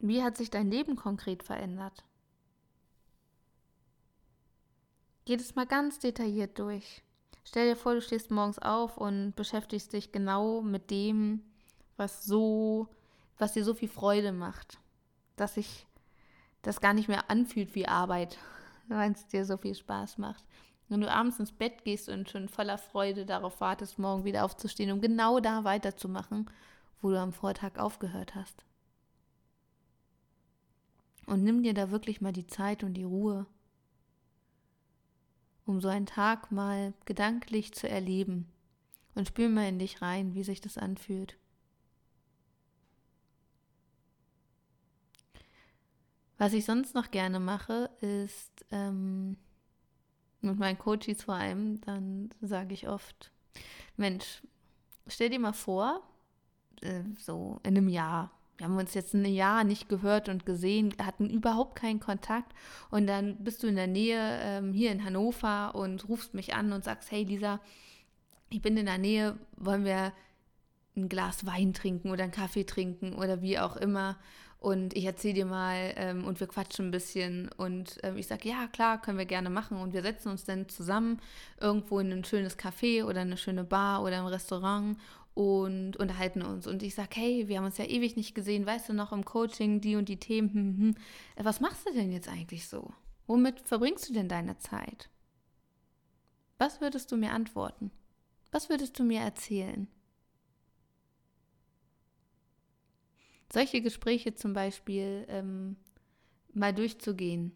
Wie 0.02 0.20
hat 0.20 0.36
sich 0.36 0.50
dein 0.50 0.68
Leben 0.68 0.96
konkret 0.96 1.44
verändert? 1.44 2.04
Geh 5.24 5.36
es 5.36 5.54
mal 5.54 5.64
ganz 5.64 6.00
detailliert 6.00 6.58
durch. 6.58 7.04
Stell 7.44 7.68
dir 7.68 7.76
vor, 7.76 7.94
du 7.94 8.00
stehst 8.00 8.32
morgens 8.32 8.58
auf 8.58 8.98
und 8.98 9.36
beschäftigst 9.36 9.92
dich 9.92 10.10
genau 10.10 10.60
mit 10.60 10.90
dem, 10.90 11.42
was 11.96 12.24
so, 12.24 12.88
was 13.38 13.52
dir 13.52 13.64
so 13.64 13.74
viel 13.74 13.88
Freude 13.88 14.32
macht, 14.32 14.80
dass 15.36 15.54
sich 15.54 15.86
das 16.62 16.80
gar 16.80 16.94
nicht 16.94 17.06
mehr 17.06 17.30
anfühlt 17.30 17.76
wie 17.76 17.86
Arbeit, 17.86 18.38
weil 18.88 19.12
es 19.12 19.28
dir 19.28 19.44
so 19.44 19.56
viel 19.56 19.76
Spaß 19.76 20.18
macht. 20.18 20.44
Wenn 20.88 21.00
du 21.00 21.10
abends 21.10 21.38
ins 21.38 21.52
Bett 21.52 21.84
gehst 21.84 22.08
und 22.08 22.28
schon 22.28 22.48
voller 22.48 22.76
Freude 22.76 23.24
darauf 23.24 23.60
wartest, 23.60 24.00
morgen 24.00 24.24
wieder 24.24 24.44
aufzustehen, 24.44 24.90
um 24.90 25.00
genau 25.00 25.38
da 25.38 25.62
weiterzumachen, 25.62 26.50
wo 27.00 27.10
du 27.10 27.20
am 27.20 27.32
Vortag 27.32 27.78
aufgehört 27.78 28.34
hast. 28.34 28.64
Und 31.32 31.44
nimm 31.44 31.62
dir 31.62 31.72
da 31.72 31.90
wirklich 31.90 32.20
mal 32.20 32.34
die 32.34 32.46
Zeit 32.46 32.84
und 32.84 32.92
die 32.92 33.04
Ruhe, 33.04 33.46
um 35.64 35.80
so 35.80 35.88
einen 35.88 36.04
Tag 36.04 36.52
mal 36.52 36.92
gedanklich 37.06 37.72
zu 37.72 37.88
erleben. 37.88 38.52
Und 39.14 39.28
spür 39.28 39.48
mal 39.48 39.66
in 39.66 39.78
dich 39.78 40.02
rein, 40.02 40.34
wie 40.34 40.42
sich 40.42 40.60
das 40.60 40.76
anfühlt. 40.76 41.38
Was 46.36 46.52
ich 46.52 46.66
sonst 46.66 46.94
noch 46.94 47.10
gerne 47.10 47.40
mache, 47.40 47.88
ist 48.02 48.66
ähm, 48.70 49.38
mit 50.42 50.58
meinen 50.58 50.78
Coaches 50.78 51.22
vor 51.22 51.36
allem, 51.36 51.80
dann 51.80 52.28
sage 52.42 52.74
ich 52.74 52.88
oft, 52.88 53.32
Mensch, 53.96 54.42
stell 55.06 55.30
dir 55.30 55.40
mal 55.40 55.54
vor, 55.54 56.02
äh, 56.82 57.04
so 57.16 57.58
in 57.62 57.78
einem 57.78 57.88
Jahr, 57.88 58.30
wir 58.62 58.68
haben 58.68 58.78
uns 58.78 58.94
jetzt 58.94 59.12
ein 59.12 59.24
Jahr 59.24 59.64
nicht 59.64 59.88
gehört 59.88 60.28
und 60.28 60.46
gesehen, 60.46 60.94
hatten 61.04 61.28
überhaupt 61.28 61.74
keinen 61.74 61.98
Kontakt. 61.98 62.52
Und 62.92 63.08
dann 63.08 63.34
bist 63.38 63.60
du 63.64 63.66
in 63.66 63.74
der 63.74 63.88
Nähe 63.88 64.38
ähm, 64.40 64.72
hier 64.72 64.92
in 64.92 65.04
Hannover 65.04 65.74
und 65.74 66.08
rufst 66.08 66.32
mich 66.34 66.54
an 66.54 66.72
und 66.72 66.84
sagst, 66.84 67.10
hey 67.10 67.24
Lisa, 67.24 67.58
ich 68.50 68.62
bin 68.62 68.76
in 68.76 68.86
der 68.86 68.98
Nähe, 68.98 69.36
wollen 69.56 69.84
wir 69.84 70.12
ein 70.96 71.08
Glas 71.08 71.44
Wein 71.44 71.74
trinken 71.74 72.12
oder 72.12 72.22
einen 72.22 72.30
Kaffee 72.30 72.62
trinken 72.62 73.14
oder 73.14 73.42
wie 73.42 73.58
auch 73.58 73.76
immer. 73.76 74.16
Und 74.60 74.96
ich 74.96 75.06
erzähle 75.06 75.34
dir 75.34 75.46
mal 75.46 75.92
ähm, 75.96 76.24
und 76.24 76.38
wir 76.38 76.46
quatschen 76.46 76.86
ein 76.86 76.90
bisschen. 76.92 77.50
Und 77.56 77.98
ähm, 78.04 78.16
ich 78.16 78.28
sage, 78.28 78.48
ja 78.48 78.68
klar, 78.68 79.02
können 79.02 79.18
wir 79.18 79.26
gerne 79.26 79.50
machen. 79.50 79.76
Und 79.76 79.92
wir 79.92 80.02
setzen 80.02 80.28
uns 80.28 80.44
dann 80.44 80.68
zusammen 80.68 81.18
irgendwo 81.60 81.98
in 81.98 82.12
ein 82.12 82.22
schönes 82.22 82.56
Café 82.56 83.04
oder 83.04 83.22
eine 83.22 83.36
schöne 83.36 83.64
Bar 83.64 84.04
oder 84.04 84.18
ein 84.18 84.26
Restaurant 84.28 84.98
und 85.34 85.96
unterhalten 85.96 86.42
uns 86.42 86.66
und 86.66 86.82
ich 86.82 86.94
sage, 86.94 87.10
hey, 87.14 87.48
wir 87.48 87.58
haben 87.58 87.64
uns 87.64 87.78
ja 87.78 87.86
ewig 87.86 88.16
nicht 88.16 88.34
gesehen, 88.34 88.66
weißt 88.66 88.90
du 88.90 88.92
noch 88.92 89.12
im 89.12 89.24
Coaching 89.24 89.80
die 89.80 89.96
und 89.96 90.08
die 90.08 90.18
Themen, 90.18 90.52
hm, 90.52 90.60
hm. 90.60 90.78
hm. 90.78 90.94
Äh, 91.36 91.44
was 91.44 91.60
machst 91.60 91.86
du 91.86 91.92
denn 91.92 92.12
jetzt 92.12 92.28
eigentlich 92.28 92.68
so? 92.68 92.92
Womit 93.26 93.60
verbringst 93.60 94.08
du 94.08 94.12
denn 94.12 94.28
deine 94.28 94.58
Zeit? 94.58 95.08
Was 96.58 96.80
würdest 96.80 97.10
du 97.10 97.16
mir 97.16 97.32
antworten? 97.32 97.90
Was 98.50 98.68
würdest 98.68 98.98
du 98.98 99.04
mir 99.04 99.20
erzählen? 99.20 99.88
solche 103.52 103.82
Gespräche 103.82 104.34
zum 104.34 104.54
Beispiel 104.54 105.26
ähm, 105.28 105.76
mal 106.54 106.72
durchzugehen, 106.72 107.52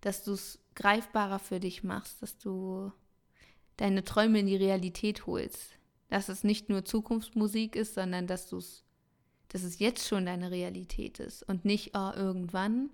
dass 0.00 0.24
du 0.24 0.32
es 0.32 0.60
greifbarer 0.74 1.38
für 1.38 1.60
dich 1.60 1.82
machst, 1.82 2.22
dass 2.22 2.38
du 2.38 2.92
deine 3.76 4.04
Träume 4.04 4.40
in 4.40 4.46
die 4.46 4.56
Realität 4.56 5.26
holst, 5.26 5.78
dass 6.12 6.28
es 6.28 6.44
nicht 6.44 6.68
nur 6.68 6.84
Zukunftsmusik 6.84 7.74
ist, 7.74 7.94
sondern 7.94 8.26
dass 8.26 8.46
du 8.46 8.58
es, 8.58 8.84
dass 9.48 9.62
es 9.62 9.78
jetzt 9.78 10.06
schon 10.06 10.26
deine 10.26 10.50
Realität 10.50 11.18
ist 11.20 11.42
und 11.42 11.64
nicht 11.64 11.96
oh, 11.96 12.10
irgendwann, 12.14 12.90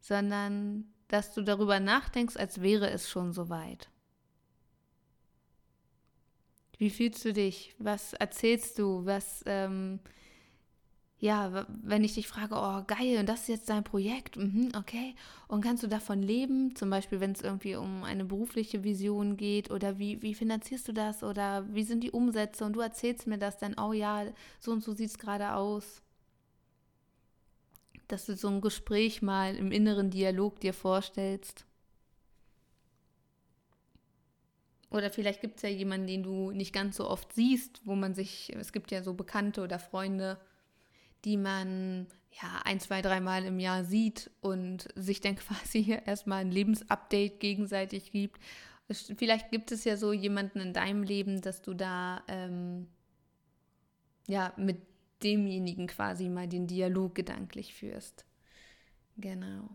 sondern 0.00 0.86
dass 1.08 1.34
du 1.34 1.42
darüber 1.42 1.78
nachdenkst, 1.78 2.38
als 2.38 2.62
wäre 2.62 2.88
es 2.88 3.10
schon 3.10 3.34
soweit. 3.34 3.90
Wie 6.78 6.88
fühlst 6.88 7.22
du 7.22 7.34
dich? 7.34 7.74
Was 7.78 8.14
erzählst 8.14 8.78
du? 8.78 9.04
Was 9.04 9.42
ähm, 9.44 10.00
ja, 11.18 11.66
wenn 11.68 12.04
ich 12.04 12.14
dich 12.14 12.28
frage, 12.28 12.54
oh 12.56 12.84
geil, 12.86 13.18
und 13.18 13.26
das 13.26 13.42
ist 13.42 13.48
jetzt 13.48 13.70
dein 13.70 13.84
Projekt, 13.84 14.36
mhm, 14.36 14.70
okay, 14.76 15.14
und 15.48 15.62
kannst 15.62 15.82
du 15.82 15.86
davon 15.86 16.22
leben, 16.22 16.76
zum 16.76 16.90
Beispiel, 16.90 17.20
wenn 17.20 17.32
es 17.32 17.40
irgendwie 17.40 17.76
um 17.76 18.04
eine 18.04 18.26
berufliche 18.26 18.84
Vision 18.84 19.38
geht 19.38 19.70
oder 19.70 19.98
wie, 19.98 20.20
wie 20.20 20.34
finanzierst 20.34 20.88
du 20.88 20.92
das 20.92 21.22
oder 21.22 21.66
wie 21.74 21.84
sind 21.84 22.02
die 22.02 22.10
Umsätze 22.10 22.64
und 22.64 22.74
du 22.74 22.80
erzählst 22.80 23.26
mir 23.26 23.38
das 23.38 23.56
dann, 23.56 23.76
oh 23.78 23.94
ja, 23.94 24.26
so 24.60 24.72
und 24.72 24.84
so 24.84 24.92
sieht 24.92 25.08
es 25.10 25.18
gerade 25.18 25.54
aus. 25.54 26.02
Dass 28.08 28.26
du 28.26 28.36
so 28.36 28.48
ein 28.48 28.60
Gespräch 28.60 29.22
mal 29.22 29.56
im 29.56 29.72
inneren 29.72 30.10
Dialog 30.10 30.60
dir 30.60 30.74
vorstellst. 30.74 31.64
Oder 34.90 35.10
vielleicht 35.10 35.40
gibt 35.40 35.56
es 35.56 35.62
ja 35.62 35.68
jemanden, 35.70 36.06
den 36.06 36.22
du 36.22 36.50
nicht 36.52 36.72
ganz 36.72 36.96
so 36.96 37.08
oft 37.08 37.32
siehst, 37.32 37.80
wo 37.84 37.94
man 37.94 38.14
sich, 38.14 38.54
es 38.54 38.72
gibt 38.72 38.90
ja 38.90 39.02
so 39.02 39.14
Bekannte 39.14 39.62
oder 39.62 39.78
Freunde, 39.78 40.38
die 41.26 41.36
man 41.36 42.06
ja 42.30 42.62
ein, 42.64 42.78
zwei, 42.78 43.02
dreimal 43.02 43.44
im 43.44 43.58
Jahr 43.58 43.84
sieht 43.84 44.30
und 44.40 44.88
sich 44.94 45.20
dann 45.20 45.36
quasi 45.36 45.98
erstmal 46.06 46.40
ein 46.40 46.50
Lebensupdate 46.50 47.40
gegenseitig 47.40 48.12
gibt. 48.12 48.40
Vielleicht 48.88 49.50
gibt 49.50 49.72
es 49.72 49.84
ja 49.84 49.96
so 49.96 50.12
jemanden 50.12 50.60
in 50.60 50.72
deinem 50.72 51.02
Leben, 51.02 51.40
dass 51.42 51.60
du 51.60 51.74
da 51.74 52.22
ähm, 52.28 52.86
ja 54.28 54.54
mit 54.56 54.78
demjenigen 55.24 55.88
quasi 55.88 56.28
mal 56.28 56.46
den 56.46 56.68
Dialog 56.68 57.16
gedanklich 57.16 57.74
führst. 57.74 58.24
Genau. 59.16 59.68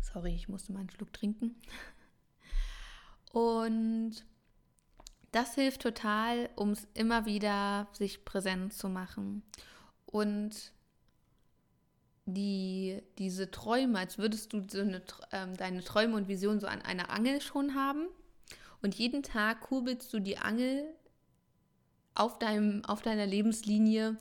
Sorry, 0.00 0.34
ich 0.34 0.48
musste 0.48 0.72
mal 0.72 0.80
einen 0.80 0.90
Schluck 0.90 1.12
trinken. 1.12 1.56
Und 3.32 4.24
das 5.32 5.54
hilft 5.54 5.82
total, 5.82 6.48
um 6.56 6.70
es 6.70 6.86
immer 6.94 7.26
wieder 7.26 7.88
sich 7.92 8.24
präsent 8.24 8.72
zu 8.72 8.88
machen. 8.88 9.42
Und 10.06 10.72
die, 12.24 13.02
diese 13.18 13.50
Träume, 13.50 13.98
als 13.98 14.18
würdest 14.18 14.52
du 14.52 14.64
so 14.68 14.80
eine, 14.80 15.02
ähm, 15.32 15.56
deine 15.56 15.82
Träume 15.82 16.16
und 16.16 16.28
Visionen 16.28 16.60
so 16.60 16.66
an 16.66 16.82
einer 16.82 17.10
Angel 17.10 17.40
schon 17.40 17.74
haben. 17.74 18.06
Und 18.82 18.94
jeden 18.94 19.22
Tag 19.22 19.60
kurbelst 19.60 20.12
du 20.12 20.20
die 20.20 20.38
Angel 20.38 20.84
auf, 22.14 22.38
deinem, 22.38 22.84
auf 22.84 23.02
deiner 23.02 23.26
Lebenslinie 23.26 24.16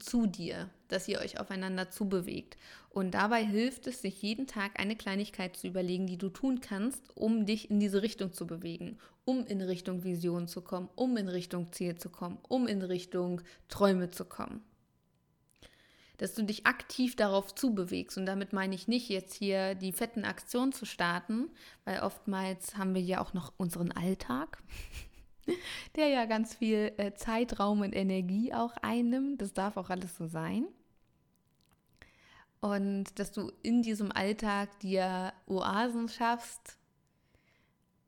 zu 0.00 0.26
dir, 0.26 0.70
dass 0.88 1.08
ihr 1.08 1.20
euch 1.20 1.38
aufeinander 1.38 1.90
zubewegt. 1.90 2.56
Und 2.98 3.12
dabei 3.12 3.44
hilft 3.44 3.86
es, 3.86 4.02
sich 4.02 4.22
jeden 4.22 4.48
Tag 4.48 4.80
eine 4.80 4.96
Kleinigkeit 4.96 5.56
zu 5.56 5.68
überlegen, 5.68 6.08
die 6.08 6.18
du 6.18 6.30
tun 6.30 6.60
kannst, 6.60 7.16
um 7.16 7.46
dich 7.46 7.70
in 7.70 7.78
diese 7.78 8.02
Richtung 8.02 8.32
zu 8.32 8.44
bewegen, 8.44 8.98
um 9.24 9.46
in 9.46 9.60
Richtung 9.60 10.02
Vision 10.02 10.48
zu 10.48 10.62
kommen, 10.62 10.88
um 10.96 11.16
in 11.16 11.28
Richtung 11.28 11.70
Ziel 11.70 11.94
zu 11.94 12.10
kommen, 12.10 12.38
um 12.48 12.66
in 12.66 12.82
Richtung 12.82 13.40
Träume 13.68 14.10
zu 14.10 14.24
kommen. 14.24 14.64
Dass 16.16 16.34
du 16.34 16.42
dich 16.42 16.66
aktiv 16.66 17.14
darauf 17.14 17.54
zubewegst. 17.54 18.18
Und 18.18 18.26
damit 18.26 18.52
meine 18.52 18.74
ich 18.74 18.88
nicht, 18.88 19.08
jetzt 19.08 19.34
hier 19.34 19.76
die 19.76 19.92
fetten 19.92 20.24
Aktionen 20.24 20.72
zu 20.72 20.84
starten, 20.84 21.52
weil 21.84 22.00
oftmals 22.00 22.76
haben 22.76 22.96
wir 22.96 23.02
ja 23.02 23.20
auch 23.20 23.32
noch 23.32 23.52
unseren 23.58 23.92
Alltag. 23.92 24.58
der 25.94 26.08
ja 26.08 26.24
ganz 26.24 26.56
viel 26.56 26.92
äh, 26.96 27.14
Zeitraum 27.14 27.82
und 27.82 27.94
Energie 27.94 28.52
auch 28.52 28.72
einnimmt. 28.82 29.40
Das 29.40 29.52
darf 29.52 29.76
auch 29.76 29.88
alles 29.88 30.16
so 30.16 30.26
sein. 30.26 30.66
Und 32.60 33.18
dass 33.18 33.32
du 33.32 33.52
in 33.62 33.82
diesem 33.82 34.10
Alltag 34.10 34.80
dir 34.80 35.32
Oasen 35.46 36.08
schaffst, 36.08 36.76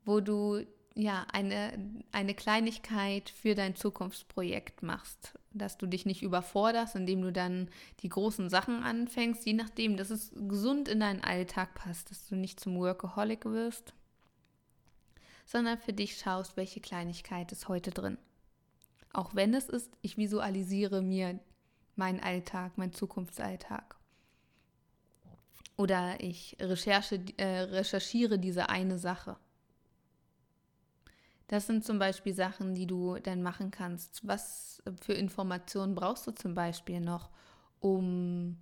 wo 0.03 0.19
du 0.19 0.65
ja 0.93 1.25
eine, 1.31 2.03
eine 2.11 2.35
Kleinigkeit 2.35 3.29
für 3.29 3.55
dein 3.55 3.75
Zukunftsprojekt 3.75 4.83
machst. 4.83 5.37
Dass 5.53 5.77
du 5.77 5.85
dich 5.85 6.05
nicht 6.05 6.21
überforderst, 6.21 6.95
indem 6.95 7.21
du 7.21 7.31
dann 7.31 7.69
die 8.01 8.09
großen 8.09 8.49
Sachen 8.49 8.83
anfängst, 8.83 9.45
je 9.45 9.53
nachdem, 9.53 9.95
dass 9.95 10.09
es 10.09 10.31
gesund 10.35 10.89
in 10.89 10.99
deinen 10.99 11.23
Alltag 11.23 11.75
passt, 11.75 12.11
dass 12.11 12.27
du 12.27 12.35
nicht 12.35 12.59
zum 12.59 12.77
Workaholic 12.77 13.45
wirst 13.45 13.93
sondern 15.51 15.77
für 15.77 15.93
dich 15.93 16.17
schaust, 16.17 16.55
welche 16.55 16.79
Kleinigkeit 16.79 17.51
ist 17.51 17.67
heute 17.67 17.91
drin. 17.91 18.17
Auch 19.11 19.35
wenn 19.35 19.53
es 19.53 19.67
ist, 19.67 19.91
ich 20.01 20.17
visualisiere 20.17 21.01
mir 21.01 21.39
meinen 21.95 22.21
Alltag, 22.21 22.77
meinen 22.77 22.93
Zukunftsalltag. 22.93 23.97
Oder 25.81 26.21
ich 26.21 26.55
recherche, 26.59 27.19
äh, 27.37 27.61
recherchiere 27.61 28.37
diese 28.37 28.69
eine 28.69 28.99
Sache. 28.99 29.35
Das 31.47 31.65
sind 31.65 31.83
zum 31.83 31.97
Beispiel 31.97 32.35
Sachen, 32.35 32.75
die 32.75 32.85
du 32.85 33.17
dann 33.17 33.41
machen 33.41 33.71
kannst. 33.71 34.27
Was 34.27 34.83
für 35.01 35.13
Informationen 35.13 35.95
brauchst 35.95 36.27
du 36.27 36.31
zum 36.33 36.53
Beispiel 36.53 36.99
noch, 36.99 37.31
um 37.79 38.57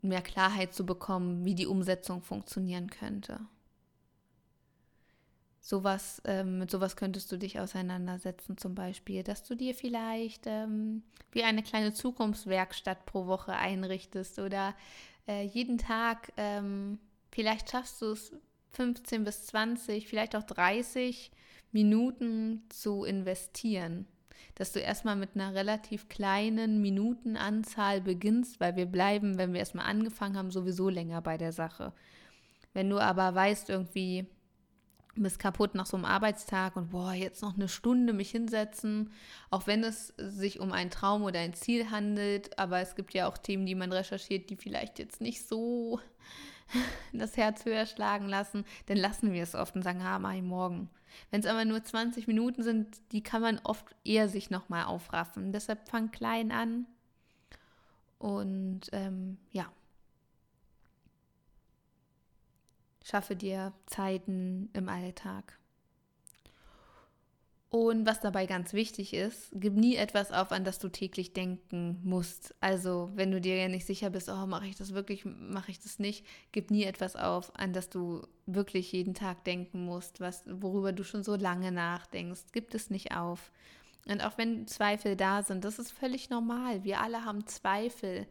mehr 0.00 0.22
Klarheit 0.22 0.72
zu 0.72 0.86
bekommen, 0.86 1.44
wie 1.44 1.54
die 1.54 1.66
Umsetzung 1.66 2.22
funktionieren 2.22 2.88
könnte? 2.88 3.40
Sowas, 5.60 6.22
ähm, 6.24 6.60
mit 6.60 6.70
sowas 6.70 6.96
könntest 6.96 7.30
du 7.30 7.36
dich 7.36 7.60
auseinandersetzen, 7.60 8.56
zum 8.56 8.74
Beispiel, 8.74 9.22
dass 9.22 9.44
du 9.44 9.54
dir 9.54 9.74
vielleicht 9.74 10.46
ähm, 10.46 11.02
wie 11.32 11.42
eine 11.42 11.62
kleine 11.62 11.92
Zukunftswerkstatt 11.92 13.04
pro 13.04 13.26
Woche 13.26 13.52
einrichtest 13.52 14.38
oder 14.38 14.74
äh, 15.26 15.44
jeden 15.44 15.78
Tag, 15.78 16.32
ähm, 16.36 16.98
vielleicht 17.30 17.70
schaffst 17.70 18.02
du 18.02 18.12
es 18.12 18.32
15 18.72 19.24
bis 19.24 19.46
20, 19.46 20.06
vielleicht 20.06 20.36
auch 20.36 20.42
30 20.42 21.30
Minuten 21.72 22.62
zu 22.68 23.04
investieren. 23.04 24.06
dass 24.56 24.70
du 24.70 24.78
erstmal 24.78 25.16
mit 25.16 25.30
einer 25.34 25.52
relativ 25.52 26.08
kleinen 26.08 26.80
Minutenanzahl 26.80 28.00
beginnst, 28.00 28.60
weil 28.60 28.76
wir 28.76 28.86
bleiben, 28.86 29.36
wenn 29.36 29.52
wir 29.52 29.58
erstmal 29.58 29.86
angefangen 29.86 30.36
haben, 30.36 30.52
sowieso 30.52 30.88
länger 30.88 31.20
bei 31.22 31.36
der 31.36 31.52
Sache. 31.52 31.92
Wenn 32.72 32.88
du 32.88 33.00
aber 33.00 33.34
weißt, 33.34 33.68
irgendwie 33.70 34.28
bist 35.22 35.38
kaputt 35.38 35.74
nach 35.74 35.86
so 35.86 35.96
einem 35.96 36.04
Arbeitstag 36.04 36.76
und 36.76 36.90
boah, 36.90 37.12
jetzt 37.12 37.42
noch 37.42 37.54
eine 37.54 37.68
Stunde 37.68 38.12
mich 38.12 38.30
hinsetzen, 38.30 39.12
auch 39.50 39.66
wenn 39.66 39.84
es 39.84 40.08
sich 40.18 40.60
um 40.60 40.72
einen 40.72 40.90
Traum 40.90 41.22
oder 41.22 41.40
ein 41.40 41.54
Ziel 41.54 41.90
handelt, 41.90 42.58
aber 42.58 42.80
es 42.80 42.94
gibt 42.96 43.14
ja 43.14 43.28
auch 43.28 43.38
Themen, 43.38 43.66
die 43.66 43.74
man 43.74 43.92
recherchiert, 43.92 44.50
die 44.50 44.56
vielleicht 44.56 44.98
jetzt 44.98 45.20
nicht 45.20 45.46
so 45.46 46.00
das 47.12 47.36
Herz 47.36 47.64
höher 47.64 47.86
schlagen 47.86 48.28
lassen, 48.28 48.64
dann 48.86 48.96
lassen 48.96 49.32
wir 49.32 49.42
es 49.42 49.54
oft 49.54 49.76
und 49.76 49.82
sagen, 49.82 50.02
ah, 50.02 50.18
mach 50.18 50.34
ich 50.34 50.42
morgen. 50.42 50.90
Wenn 51.30 51.40
es 51.40 51.46
aber 51.46 51.64
nur 51.64 51.82
20 51.82 52.26
Minuten 52.26 52.62
sind, 52.62 52.96
die 53.12 53.22
kann 53.22 53.42
man 53.42 53.60
oft 53.62 53.94
eher 54.04 54.28
sich 54.28 54.50
nochmal 54.50 54.84
aufraffen. 54.84 55.52
Deshalb 55.52 55.88
fang 55.88 56.10
klein 56.10 56.50
an. 56.50 56.86
Und 58.18 58.82
ähm, 58.92 59.38
ja. 59.52 59.70
Schaffe 63.04 63.36
dir 63.36 63.72
Zeiten 63.86 64.70
im 64.72 64.88
Alltag. 64.88 65.58
Und 67.68 68.06
was 68.06 68.20
dabei 68.20 68.46
ganz 68.46 68.72
wichtig 68.72 69.12
ist, 69.12 69.50
gib 69.52 69.74
nie 69.74 69.96
etwas 69.96 70.30
auf, 70.30 70.52
an 70.52 70.62
das 70.62 70.78
du 70.78 70.88
täglich 70.88 71.32
denken 71.32 72.00
musst. 72.04 72.54
Also, 72.60 73.10
wenn 73.14 73.32
du 73.32 73.40
dir 73.40 73.56
ja 73.56 73.68
nicht 73.68 73.84
sicher 73.84 74.10
bist, 74.10 74.28
oh, 74.28 74.46
mache 74.46 74.68
ich 74.68 74.76
das 74.76 74.94
wirklich, 74.94 75.24
mache 75.24 75.72
ich 75.72 75.80
das 75.80 75.98
nicht, 75.98 76.24
gib 76.52 76.70
nie 76.70 76.84
etwas 76.84 77.16
auf, 77.16 77.50
an 77.58 77.72
das 77.72 77.90
du 77.90 78.22
wirklich 78.46 78.92
jeden 78.92 79.12
Tag 79.12 79.42
denken 79.42 79.84
musst, 79.84 80.20
was, 80.20 80.44
worüber 80.46 80.92
du 80.92 81.02
schon 81.02 81.24
so 81.24 81.34
lange 81.34 81.72
nachdenkst. 81.72 82.52
Gib 82.52 82.72
es 82.72 82.90
nicht 82.90 83.16
auf. 83.16 83.50
Und 84.06 84.24
auch 84.24 84.38
wenn 84.38 84.68
Zweifel 84.68 85.16
da 85.16 85.42
sind, 85.42 85.64
das 85.64 85.80
ist 85.80 85.90
völlig 85.90 86.30
normal. 86.30 86.84
Wir 86.84 87.00
alle 87.00 87.24
haben 87.24 87.46
Zweifel. 87.48 88.28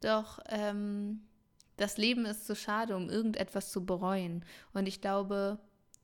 Doch 0.00 0.40
ähm, 0.48 1.20
das 1.76 1.98
Leben 1.98 2.24
ist 2.24 2.46
zu 2.46 2.56
schade, 2.56 2.96
um 2.96 3.10
irgendetwas 3.10 3.70
zu 3.70 3.84
bereuen. 3.84 4.44
Und 4.72 4.86
ich 4.86 5.00
glaube, 5.00 5.58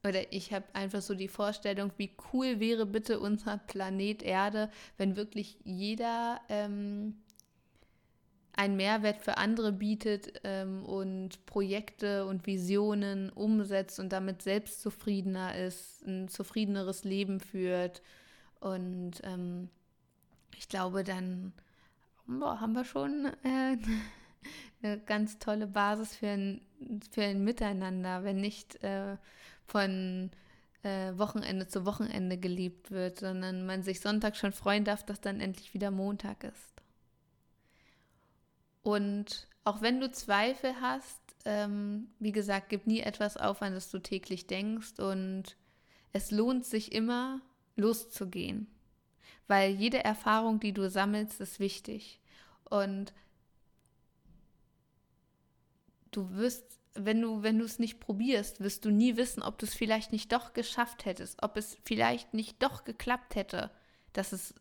oder 0.07 0.33
ich 0.33 0.52
habe 0.52 0.67
einfach 0.73 1.00
so 1.00 1.14
die 1.14 1.29
Vorstellung, 1.29 1.93
wie 1.97 2.17
cool 2.33 2.61
wäre 2.61 2.87
bitte 2.87 3.21
unser 3.21 3.59
Planet 3.59 4.23
Erde, 4.23 4.71
wenn 4.97 5.17
wirklich 5.17 5.59
jeder 5.64 6.41
ähm, 6.49 7.23
einen 8.55 8.76
Mehrwert 8.76 9.23
für 9.23 9.38
andere 9.38 9.73
bietet 9.73 10.41
ähm, 10.45 10.85
und 10.85 11.47
Projekte 11.47 12.26
und 12.26 12.47
Visionen 12.47 13.31
umsetzt 13.31 13.99
und 13.99 14.12
damit 14.12 14.43
selbstzufriedener 14.43 15.57
ist, 15.57 16.07
ein 16.07 16.29
zufriedeneres 16.29 17.05
Leben 17.05 17.41
führt. 17.41 18.02
Und 18.61 19.21
ähm, 19.23 19.71
ich 20.57 20.69
glaube, 20.69 21.05
dann 21.05 21.52
boah, 22.26 22.61
haben 22.61 22.75
wir 22.75 22.85
schon 22.85 23.26
äh, 23.43 23.79
eine 24.82 24.99
ganz 24.99 25.38
tolle 25.38 25.66
Basis 25.66 26.16
für 26.16 26.28
ein, 26.28 26.61
für 27.11 27.22
ein 27.22 27.44
Miteinander, 27.44 28.25
wenn 28.25 28.40
nicht 28.40 28.82
äh, 28.82 29.16
von 29.66 30.30
äh, 30.82 31.16
Wochenende 31.16 31.68
zu 31.68 31.87
Wochenende 31.87 32.38
geliebt 32.38 32.90
wird, 32.90 33.20
sondern 33.20 33.66
man 33.66 33.82
sich 33.82 34.00
Sonntag 34.00 34.37
schon 34.37 34.52
freuen 34.52 34.84
darf, 34.84 35.04
dass 35.04 35.20
dann 35.20 35.40
endlich 35.40 35.75
wieder 35.75 35.90
Montag 35.90 36.44
ist. 36.44 36.72
Und 38.82 39.46
auch 39.64 39.80
wenn 39.80 40.00
du 40.00 40.11
Zweifel 40.11 40.74
hast, 40.81 41.20
ähm, 41.44 42.09
wie 42.18 42.33
gesagt, 42.33 42.68
gib 42.68 42.87
nie 42.87 43.00
etwas 43.00 43.37
auf, 43.37 43.62
an 43.62 43.74
das 43.74 43.90
du 43.90 43.98
täglich 43.98 44.46
denkst 44.46 44.98
und 44.98 45.57
es 46.12 46.31
lohnt 46.31 46.64
sich 46.64 46.92
immer, 46.92 47.40
loszugehen, 47.76 48.66
weil 49.46 49.70
jede 49.72 50.05
Erfahrung, 50.05 50.61
die 50.61 50.72
du 50.72 50.90
sammelst, 50.90 51.40
ist 51.40 51.59
wichtig 51.59 52.20
und 52.64 53.12
du 56.12 56.31
wirst 56.35 56.81
wenn 56.94 57.20
du, 57.22 57.42
wenn 57.42 57.59
du 57.59 57.64
es 57.64 57.79
nicht 57.79 58.01
probierst, 58.01 58.61
wirst 58.61 58.85
du 58.85 58.90
nie 58.90 59.16
wissen, 59.16 59.42
ob 59.42 59.59
du 59.59 59.66
es 59.66 59.75
vielleicht 59.75 60.12
nicht 60.12 60.33
doch 60.33 60.53
geschafft 60.53 61.05
hättest, 61.05 61.42
ob 61.42 61.57
es 61.57 61.79
vielleicht 61.85 62.35
nicht 62.35 62.62
doch 62.62 62.85
geklappt 62.85 63.35
hätte, 63.35 63.70
dass 64.12 64.33
es 64.33 64.55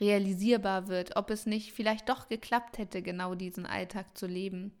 realisierbar 0.00 0.88
wird, 0.88 1.16
ob 1.16 1.30
es 1.30 1.46
nicht 1.46 1.72
vielleicht 1.72 2.08
doch 2.08 2.28
geklappt 2.28 2.78
hätte, 2.78 3.02
genau 3.02 3.34
diesen 3.34 3.66
Alltag 3.66 4.16
zu 4.16 4.26
leben. 4.26 4.72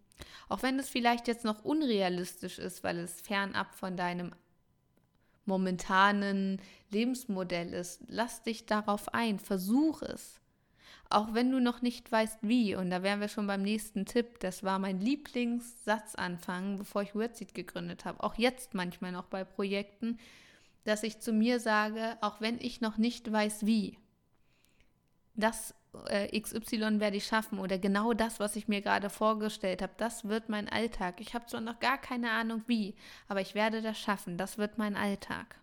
Auch 0.48 0.62
wenn 0.62 0.78
es 0.78 0.88
vielleicht 0.88 1.28
jetzt 1.28 1.44
noch 1.44 1.64
unrealistisch 1.64 2.58
ist, 2.58 2.84
weil 2.84 2.98
es 2.98 3.20
fernab 3.20 3.74
von 3.74 3.96
deinem 3.96 4.34
momentanen 5.44 6.60
Lebensmodell 6.90 7.72
ist, 7.72 8.02
lass 8.06 8.42
dich 8.42 8.66
darauf 8.66 9.14
ein, 9.14 9.38
versuch 9.38 10.02
es 10.02 10.41
auch 11.14 11.34
wenn 11.34 11.50
du 11.50 11.60
noch 11.60 11.82
nicht 11.82 12.10
weißt 12.10 12.38
wie. 12.42 12.74
Und 12.74 12.90
da 12.90 13.02
wären 13.02 13.20
wir 13.20 13.28
schon 13.28 13.46
beim 13.46 13.62
nächsten 13.62 14.06
Tipp. 14.06 14.40
Das 14.40 14.62
war 14.62 14.78
mein 14.78 15.00
Lieblingssatzanfang, 15.00 16.78
bevor 16.78 17.02
ich 17.02 17.14
Wordseed 17.14 17.54
gegründet 17.54 18.04
habe. 18.04 18.22
Auch 18.22 18.36
jetzt 18.36 18.74
manchmal 18.74 19.12
noch 19.12 19.26
bei 19.26 19.44
Projekten, 19.44 20.18
dass 20.84 21.02
ich 21.02 21.20
zu 21.20 21.32
mir 21.32 21.60
sage, 21.60 22.16
auch 22.20 22.40
wenn 22.40 22.58
ich 22.60 22.80
noch 22.80 22.98
nicht 22.98 23.30
weiß 23.30 23.66
wie, 23.66 23.98
das 25.34 25.74
äh, 26.08 26.38
XY 26.38 27.00
werde 27.00 27.16
ich 27.16 27.26
schaffen 27.26 27.58
oder 27.58 27.78
genau 27.78 28.12
das, 28.12 28.40
was 28.40 28.56
ich 28.56 28.68
mir 28.68 28.82
gerade 28.82 29.08
vorgestellt 29.08 29.82
habe, 29.82 29.92
das 29.96 30.26
wird 30.28 30.48
mein 30.48 30.68
Alltag. 30.68 31.20
Ich 31.20 31.34
habe 31.34 31.46
zwar 31.46 31.60
noch 31.60 31.80
gar 31.80 31.98
keine 31.98 32.30
Ahnung 32.30 32.62
wie, 32.66 32.94
aber 33.28 33.40
ich 33.40 33.54
werde 33.54 33.82
das 33.82 33.98
schaffen. 33.98 34.36
Das 34.36 34.58
wird 34.58 34.78
mein 34.78 34.96
Alltag 34.96 35.61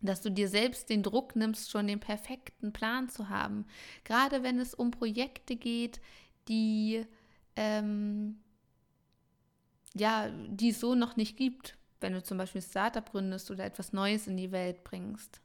dass 0.00 0.22
du 0.22 0.30
dir 0.30 0.48
selbst 0.48 0.88
den 0.88 1.02
Druck 1.02 1.36
nimmst, 1.36 1.70
schon 1.70 1.86
den 1.86 2.00
perfekten 2.00 2.72
Plan 2.72 3.08
zu 3.08 3.28
haben. 3.28 3.66
Gerade 4.04 4.42
wenn 4.42 4.58
es 4.58 4.74
um 4.74 4.90
Projekte 4.90 5.56
geht, 5.56 6.00
die 6.48 7.04
ähm, 7.56 8.40
ja, 9.94 10.30
die 10.48 10.70
es 10.70 10.80
so 10.80 10.94
noch 10.94 11.16
nicht 11.16 11.36
gibt. 11.36 11.76
Wenn 12.00 12.12
du 12.12 12.22
zum 12.22 12.38
Beispiel 12.38 12.60
ein 12.60 12.68
Startup 12.68 13.10
gründest 13.10 13.50
oder 13.50 13.64
etwas 13.64 13.92
Neues 13.92 14.26
in 14.26 14.36
die 14.36 14.52
Welt 14.52 14.84
bringst, 14.84 15.40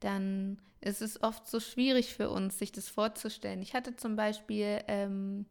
dann 0.00 0.58
ist 0.80 1.02
es 1.02 1.22
oft 1.22 1.46
so 1.46 1.60
schwierig 1.60 2.14
für 2.14 2.30
uns, 2.30 2.58
sich 2.58 2.72
das 2.72 2.88
vorzustellen. 2.88 3.60
Ich 3.60 3.74
hatte 3.74 3.96
zum 3.96 4.16
Beispiel 4.16 4.82
ähm, 4.88 5.44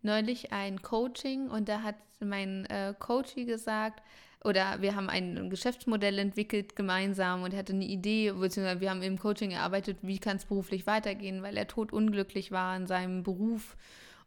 neulich 0.00 0.52
ein 0.52 0.80
Coaching 0.80 1.50
und 1.50 1.68
da 1.68 1.82
hat 1.82 1.96
mein 2.20 2.64
äh, 2.66 2.94
Coachie 2.98 3.44
gesagt, 3.44 4.02
oder 4.44 4.80
wir 4.80 4.96
haben 4.96 5.08
ein 5.08 5.50
Geschäftsmodell 5.50 6.18
entwickelt 6.18 6.74
gemeinsam 6.74 7.42
und 7.42 7.52
er 7.52 7.60
hatte 7.60 7.72
eine 7.72 7.84
Idee, 7.84 8.32
beziehungsweise 8.32 8.80
wir 8.80 8.90
haben 8.90 9.02
im 9.02 9.18
Coaching 9.18 9.52
erarbeitet, 9.52 9.98
wie 10.02 10.18
kann 10.18 10.36
es 10.36 10.44
beruflich 10.44 10.86
weitergehen, 10.86 11.42
weil 11.42 11.56
er 11.56 11.68
totunglücklich 11.68 12.50
war 12.50 12.76
in 12.76 12.86
seinem 12.86 13.22
Beruf 13.22 13.76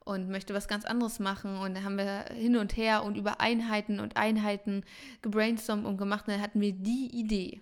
und 0.06 0.30
möchte 0.30 0.54
was 0.54 0.67
ganz 0.67 0.86
anderes 0.86 1.19
machen. 1.19 1.58
Und 1.58 1.75
da 1.75 1.84
haben 1.84 1.97
wir 1.97 2.25
hin 2.34 2.56
und 2.56 2.78
her 2.78 3.04
und 3.04 3.17
über 3.17 3.41
Einheiten 3.41 3.99
und 3.99 4.15
Einheiten 4.15 4.84
gebrainstormt 5.21 5.86
und 5.86 5.97
gemacht. 5.97 6.28
Und 6.28 6.36
dann 6.36 6.41
hatten 6.41 6.62
wir 6.62 6.71
die 6.71 7.10
Idee. 7.12 7.62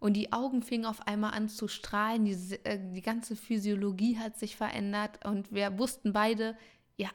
Und 0.00 0.14
die 0.14 0.32
Augen 0.32 0.62
fingen 0.62 0.86
auf 0.86 1.06
einmal 1.06 1.32
an 1.32 1.48
zu 1.48 1.68
strahlen, 1.68 2.24
die, 2.24 2.34
äh, 2.64 2.80
die 2.92 3.02
ganze 3.02 3.36
Physiologie 3.36 4.18
hat 4.18 4.36
sich 4.36 4.56
verändert 4.56 5.24
und 5.24 5.52
wir 5.52 5.78
wussten 5.78 6.12
beide, 6.12 6.56
ja, 6.96 7.10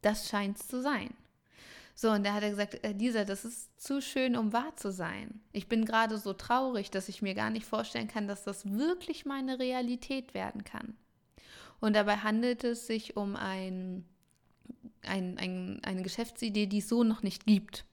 das 0.00 0.30
scheint 0.30 0.58
es 0.58 0.66
zu 0.66 0.80
sein. 0.80 1.10
So, 1.98 2.10
und 2.10 2.26
da 2.26 2.34
hat 2.34 2.42
er 2.42 2.50
gesagt, 2.50 2.84
äh, 2.84 2.92
Lisa, 2.92 3.24
das 3.24 3.46
ist 3.46 3.80
zu 3.80 4.02
schön, 4.02 4.36
um 4.36 4.52
wahr 4.52 4.76
zu 4.76 4.92
sein. 4.92 5.40
Ich 5.52 5.66
bin 5.66 5.86
gerade 5.86 6.18
so 6.18 6.34
traurig, 6.34 6.90
dass 6.90 7.08
ich 7.08 7.22
mir 7.22 7.34
gar 7.34 7.48
nicht 7.48 7.64
vorstellen 7.64 8.06
kann, 8.06 8.28
dass 8.28 8.44
das 8.44 8.70
wirklich 8.70 9.24
meine 9.24 9.58
Realität 9.58 10.34
werden 10.34 10.62
kann. 10.62 10.94
Und 11.80 11.96
dabei 11.96 12.18
handelt 12.18 12.64
es 12.64 12.86
sich 12.86 13.16
um 13.16 13.34
ein, 13.34 14.04
ein, 15.02 15.38
ein, 15.38 15.80
eine 15.82 16.02
Geschäftsidee, 16.02 16.66
die 16.66 16.78
es 16.78 16.88
so 16.90 17.02
noch 17.02 17.22
nicht 17.22 17.46
gibt. 17.46 17.86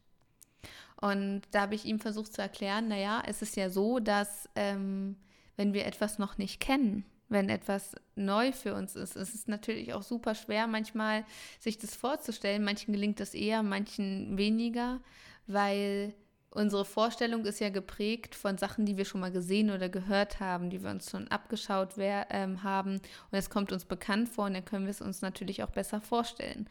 Und 1.00 1.44
da 1.52 1.62
habe 1.62 1.76
ich 1.76 1.86
ihm 1.86 2.02
versucht 2.02 2.34
zu 2.34 2.42
erklären, 2.42 2.90
naja, 2.90 3.24
es 3.26 3.42
ist 3.42 3.56
ja 3.56 3.70
so, 3.70 4.00
dass 4.00 4.50
ähm, 4.56 5.16
wenn 5.56 5.74
wir 5.74 5.86
etwas 5.86 6.20
noch 6.20 6.38
nicht 6.38 6.60
kennen, 6.60 7.06
wenn 7.34 7.50
etwas 7.50 7.96
neu 8.16 8.54
für 8.54 8.76
uns 8.76 8.96
ist. 8.96 9.18
Es 9.18 9.34
ist 9.34 9.50
natürlich 9.50 9.94
auch 9.94 10.04
super 10.04 10.36
schwer, 10.36 10.68
manchmal 10.68 11.26
sich 11.60 11.78
das 11.78 11.96
vorzustellen. 11.96 12.64
Manchen 12.64 12.94
gelingt 12.94 13.20
das 13.20 13.34
eher, 13.34 13.64
manchen 13.64 14.38
weniger, 14.38 15.02
weil 15.48 16.14
unsere 16.52 16.86
Vorstellung 16.86 17.44
ist 17.46 17.60
ja 17.60 17.70
geprägt 17.70 18.36
von 18.36 18.58
Sachen, 18.58 18.86
die 18.86 18.96
wir 18.96 19.06
schon 19.06 19.20
mal 19.20 19.32
gesehen 19.32 19.72
oder 19.72 19.90
gehört 19.90 20.40
haben, 20.40 20.70
die 20.70 20.84
wir 20.84 20.92
uns 20.92 21.10
schon 21.10 21.28
abgeschaut 21.30 21.98
wer, 21.98 22.28
ähm, 22.30 22.64
haben. 22.64 22.94
Und 22.94 23.02
es 23.32 23.50
kommt 23.50 23.72
uns 23.72 23.84
bekannt 23.84 24.30
vor 24.30 24.46
und 24.46 24.54
dann 24.54 24.64
können 24.64 24.86
wir 24.86 24.92
es 24.92 25.02
uns 25.02 25.22
natürlich 25.22 25.64
auch 25.64 25.72
besser 25.72 26.00
vorstellen. 26.00 26.70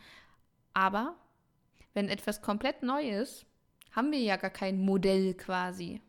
Aber 0.72 1.16
wenn 1.92 2.08
etwas 2.08 2.40
komplett 2.40 2.82
neu 2.82 3.10
ist, 3.10 3.44
haben 3.90 4.12
wir 4.12 4.20
ja 4.20 4.36
gar 4.36 4.50
kein 4.50 4.80
Modell 4.80 5.34
quasi, 5.34 6.00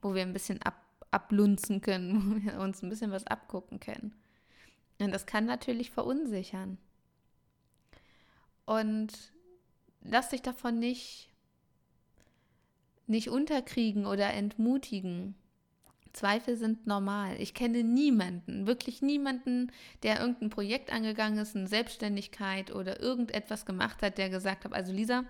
wo 0.00 0.14
wir 0.14 0.22
ein 0.22 0.32
bisschen 0.32 0.60
ab 0.62 0.87
ablunzen 1.10 1.80
können, 1.80 2.22
wo 2.24 2.44
wir 2.44 2.60
uns 2.60 2.82
ein 2.82 2.88
bisschen 2.88 3.10
was 3.10 3.26
abgucken 3.26 3.80
können. 3.80 4.14
Und 5.00 5.12
das 5.12 5.26
kann 5.26 5.46
natürlich 5.46 5.90
verunsichern. 5.90 6.78
Und 8.66 9.32
lass 10.02 10.30
dich 10.30 10.42
davon 10.42 10.78
nicht, 10.78 11.30
nicht 13.06 13.30
unterkriegen 13.30 14.06
oder 14.06 14.32
entmutigen. 14.34 15.34
Zweifel 16.12 16.56
sind 16.56 16.86
normal. 16.86 17.36
Ich 17.40 17.54
kenne 17.54 17.84
niemanden, 17.84 18.66
wirklich 18.66 19.02
niemanden, 19.02 19.70
der 20.02 20.20
irgendein 20.20 20.50
Projekt 20.50 20.92
angegangen 20.92 21.38
ist, 21.38 21.54
eine 21.54 21.68
Selbstständigkeit 21.68 22.74
oder 22.74 23.00
irgendetwas 23.00 23.64
gemacht 23.64 24.02
hat, 24.02 24.18
der 24.18 24.28
gesagt 24.28 24.64
hat, 24.64 24.72
also 24.72 24.92
Lisa, 24.92 25.24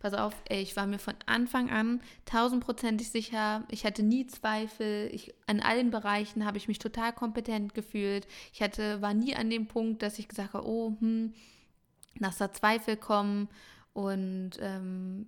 pass 0.00 0.14
auf, 0.14 0.34
ey, 0.48 0.60
ich 0.60 0.76
war 0.76 0.86
mir 0.86 0.98
von 0.98 1.14
Anfang 1.26 1.70
an 1.70 2.00
tausendprozentig 2.24 3.10
sicher, 3.10 3.64
ich 3.70 3.84
hatte 3.84 4.02
nie 4.02 4.26
Zweifel, 4.26 5.08
ich, 5.12 5.34
an 5.46 5.60
allen 5.60 5.90
Bereichen 5.90 6.44
habe 6.44 6.58
ich 6.58 6.68
mich 6.68 6.78
total 6.78 7.12
kompetent 7.12 7.74
gefühlt. 7.74 8.26
Ich 8.52 8.62
hatte, 8.62 9.00
war 9.02 9.14
nie 9.14 9.36
an 9.36 9.50
dem 9.50 9.66
Punkt, 9.66 10.02
dass 10.02 10.18
ich 10.18 10.26
gesagt 10.26 10.54
habe, 10.54 10.66
oh, 10.66 10.96
hm, 10.98 11.34
dass 12.18 12.38
da 12.38 12.52
Zweifel 12.52 12.96
kommen 12.96 13.48
und 13.92 14.52
ähm, 14.60 15.26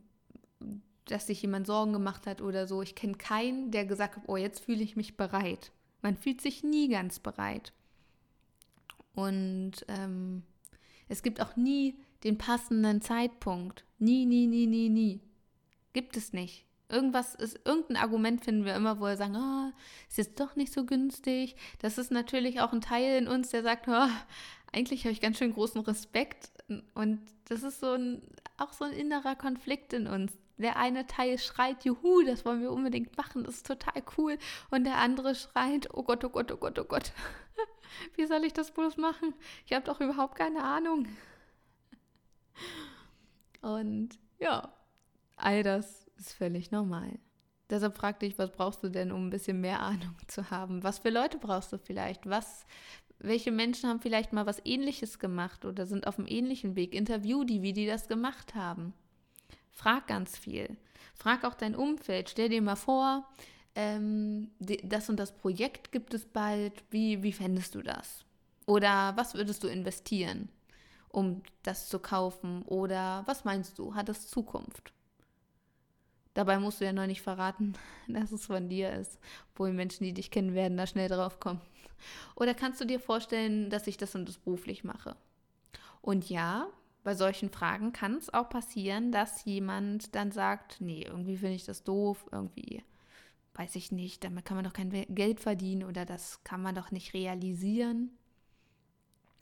dass 1.04 1.26
sich 1.26 1.42
jemand 1.42 1.66
Sorgen 1.66 1.92
gemacht 1.92 2.26
hat 2.26 2.40
oder 2.40 2.66
so. 2.66 2.82
Ich 2.82 2.94
kenne 2.94 3.14
keinen, 3.14 3.70
der 3.70 3.85
gesagt 3.85 4.16
hat, 4.16 4.24
oh, 4.26 4.37
jetzt 4.37 4.64
fühle 4.64 4.82
ich 4.82 4.96
mich 4.96 5.16
bereit. 5.16 5.70
Man 6.00 6.16
fühlt 6.16 6.40
sich 6.40 6.64
nie 6.64 6.88
ganz 6.88 7.18
bereit. 7.18 7.72
Und 9.14 9.85
ähm, 9.88 10.42
es 11.08 11.22
gibt 11.22 11.40
auch 11.40 11.56
nie 11.56 11.98
den 12.24 12.38
passenden 12.38 13.02
Zeitpunkt. 13.02 13.85
Nie, 14.03 14.27
nie, 14.27 14.47
nie, 14.47 14.67
nie, 14.67 14.88
nie. 14.88 15.21
Gibt 15.93 16.17
es 16.17 16.33
nicht. 16.33 16.65
Irgendwas 16.88 17.37
ist, 17.37 17.61
irgendein 17.65 17.97
Argument 17.97 18.45
finden 18.45 18.65
wir 18.65 18.75
immer, 18.75 18.99
wo 18.99 19.05
wir 19.05 19.17
sagen, 19.17 19.37
oh, 19.37 19.73
ist 20.09 20.19
jetzt 20.19 20.41
doch 20.41 20.57
nicht 20.57 20.73
so 20.73 20.85
günstig. 20.85 21.55
Das 21.79 21.99
ist 21.99 22.11
natürlich 22.11 22.61
auch 22.61 22.73
ein 22.73 22.81
Teil 22.81 23.17
in 23.17 23.29
uns, 23.29 23.51
der 23.51 23.62
sagt, 23.62 23.87
oh, 23.87 24.09
eigentlich 24.73 25.05
habe 25.05 25.12
ich 25.12 25.21
ganz 25.21 25.38
schön 25.38 25.55
großen 25.55 25.81
Respekt. 25.83 26.51
Und 26.95 27.21
das 27.49 27.62
ist 27.62 27.79
so 27.79 27.93
ein, 27.93 28.23
auch 28.59 28.73
so 28.73 28.85
ein 28.85 28.93
innerer 28.93 29.37
Konflikt 29.37 29.93
in 29.93 30.09
uns 30.09 30.33
der 30.59 30.77
eine 30.77 31.07
Teil 31.07 31.38
schreit, 31.38 31.85
juhu, 31.85 32.23
das 32.23 32.45
wollen 32.45 32.62
wir 32.62 32.71
unbedingt 32.71 33.17
machen, 33.17 33.45
das 33.45 33.57
ist 33.57 33.67
total 33.67 34.03
cool. 34.17 34.38
Und 34.71 34.85
der 34.85 34.99
andere 34.99 35.35
schreit, 35.35 35.88
oh 35.93 36.03
Gott, 36.03 36.25
oh 36.25 36.29
Gott, 36.29 36.53
oh 36.53 36.57
Gott, 36.57 36.79
oh 36.79 36.85
Gott. 36.85 37.12
Wie 38.17 38.27
soll 38.27 38.45
ich 38.45 38.53
das 38.53 38.71
bloß 38.71 38.97
machen? 38.97 39.35
Ich 39.67 39.73
habe 39.73 39.85
doch 39.85 40.01
überhaupt 40.01 40.37
keine 40.37 40.62
Ahnung. 40.62 41.09
Und 43.62 44.18
ja, 44.38 44.72
all 45.37 45.62
das 45.62 46.07
ist 46.18 46.35
völlig 46.35 46.70
normal. 46.70 47.18
Deshalb 47.70 47.96
frag 47.96 48.20
dich, 48.20 48.38
was 48.38 48.51
brauchst 48.51 48.83
du 48.83 48.90
denn, 48.90 49.12
um 49.12 49.27
ein 49.27 49.31
bisschen 49.31 49.61
mehr 49.61 49.81
Ahnung 49.81 50.14
zu 50.27 50.51
haben? 50.51 50.83
Was 50.83 50.98
für 50.98 51.11
Leute 51.11 51.38
brauchst 51.38 51.72
du 51.72 51.79
vielleicht? 51.79 52.29
Was, 52.29 52.66
welche 53.18 53.51
Menschen 53.51 53.88
haben 53.88 54.01
vielleicht 54.01 54.33
mal 54.33 54.44
was 54.44 54.61
Ähnliches 54.66 55.18
gemacht 55.18 55.64
oder 55.64 55.87
sind 55.87 56.07
auf 56.07 56.18
einem 56.18 56.29
ähnlichen 56.29 56.77
Weg? 56.77 56.94
Interview 56.94 57.44
die, 57.44 57.62
wie 57.62 57.72
die 57.72 57.87
das 57.87 58.09
gemacht 58.09 58.55
haben. 58.55 58.92
Frag 59.70 60.07
ganz 60.07 60.37
viel. 60.37 60.77
Frag 61.14 61.44
auch 61.44 61.55
dein 61.55 61.75
Umfeld. 61.75 62.29
Stell 62.29 62.51
dir 62.51 62.61
mal 62.61 62.77
vor, 62.77 63.27
ähm, 63.75 64.51
das 64.59 65.09
und 65.09 65.16
das 65.16 65.35
Projekt 65.35 65.92
gibt 65.92 66.12
es 66.14 66.27
bald. 66.27 66.85
Wie, 66.90 67.22
wie 67.22 67.33
fändest 67.33 67.75
du 67.75 67.83
das? 67.83 68.25
Oder 68.66 69.16
was 69.16 69.35
würdest 69.35 69.64
du 69.64 69.68
investieren, 69.68 70.51
um 71.12 71.42
das 71.62 71.88
zu 71.88 71.98
kaufen? 71.98 72.62
Oder 72.62 73.22
was 73.27 73.44
meinst 73.44 73.79
du? 73.79 73.94
Hat 73.94 74.09
es 74.09 74.29
Zukunft? 74.29 74.92
Dabei 76.35 76.59
musst 76.59 76.81
du 76.81 76.85
ja 76.87 76.92
noch 76.92 77.07
nicht 77.07 77.22
verraten, 77.22 77.75
dass 78.09 78.33
es 78.33 78.46
von 78.46 78.68
dir 78.68 78.92
ist, 78.92 79.18
obwohl 79.53 79.72
Menschen, 79.72 80.05
die 80.05 80.14
dich 80.14 80.31
kennen, 80.31 80.55
werden 80.55 80.77
da 80.77 80.87
schnell 80.87 81.09
drauf 81.09 81.38
kommen. 81.38 81.61
Oder 82.35 82.55
kannst 82.55 82.81
du 82.81 82.85
dir 82.85 82.98
vorstellen, 82.98 83.70
dass 83.70 83.87
ich 83.87 83.96
das 83.96 84.14
und 84.14 84.29
das 84.29 84.38
beruflich 84.38 84.83
mache? 84.83 85.14
Und 86.01 86.29
ja, 86.29 86.66
bei 87.05 87.14
solchen 87.14 87.51
Fragen 87.51 87.92
kann 87.92 88.16
es 88.16 88.33
auch 88.33 88.48
passieren, 88.48 89.12
dass 89.12 89.44
jemand 89.44 90.14
dann 90.14 90.33
sagt, 90.33 90.81
nee, 90.81 91.05
irgendwie 91.05 91.37
finde 91.37 91.55
ich 91.55 91.64
das 91.64 91.85
doof, 91.85 92.27
irgendwie 92.33 92.83
weiß 93.55 93.77
ich 93.77 93.92
nicht, 93.92 94.25
damit 94.25 94.44
kann 94.44 94.57
man 94.57 94.64
doch 94.64 94.72
kein 94.72 94.90
Geld 95.14 95.40
verdienen 95.40 95.85
oder 95.85 96.07
das 96.07 96.42
kann 96.44 96.62
man 96.62 96.75
doch 96.75 96.90
nicht 96.90 97.12
realisieren. 97.14 98.11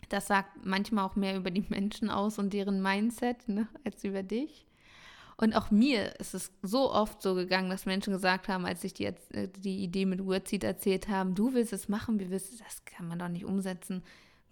Das 0.08 0.26
sagt 0.26 0.64
manchmal 0.64 1.04
auch 1.04 1.16
mehr 1.16 1.36
über 1.36 1.50
die 1.50 1.64
Menschen 1.68 2.10
aus 2.10 2.38
und 2.38 2.52
deren 2.52 2.82
Mindset 2.82 3.48
ne, 3.48 3.68
als 3.84 4.02
über 4.04 4.22
dich. 4.22 4.66
Und 5.36 5.54
auch 5.54 5.70
mir 5.70 6.20
ist 6.20 6.34
es 6.34 6.52
so 6.60 6.92
oft 6.92 7.22
so 7.22 7.34
gegangen, 7.34 7.70
dass 7.70 7.86
Menschen 7.86 8.12
gesagt 8.12 8.48
haben, 8.48 8.66
als 8.66 8.84
ich 8.84 8.92
die, 8.92 9.06
äh, 9.06 9.48
die 9.48 9.82
Idee 9.82 10.04
mit 10.04 10.26
Wordseed 10.26 10.64
erzählt 10.64 11.08
haben, 11.08 11.34
du 11.34 11.54
willst 11.54 11.72
es 11.72 11.88
machen, 11.88 12.20
willst 12.20 12.52
du, 12.52 12.58
das 12.62 12.84
kann 12.84 13.08
man 13.08 13.18
doch 13.18 13.28
nicht 13.28 13.46
umsetzen. 13.46 14.02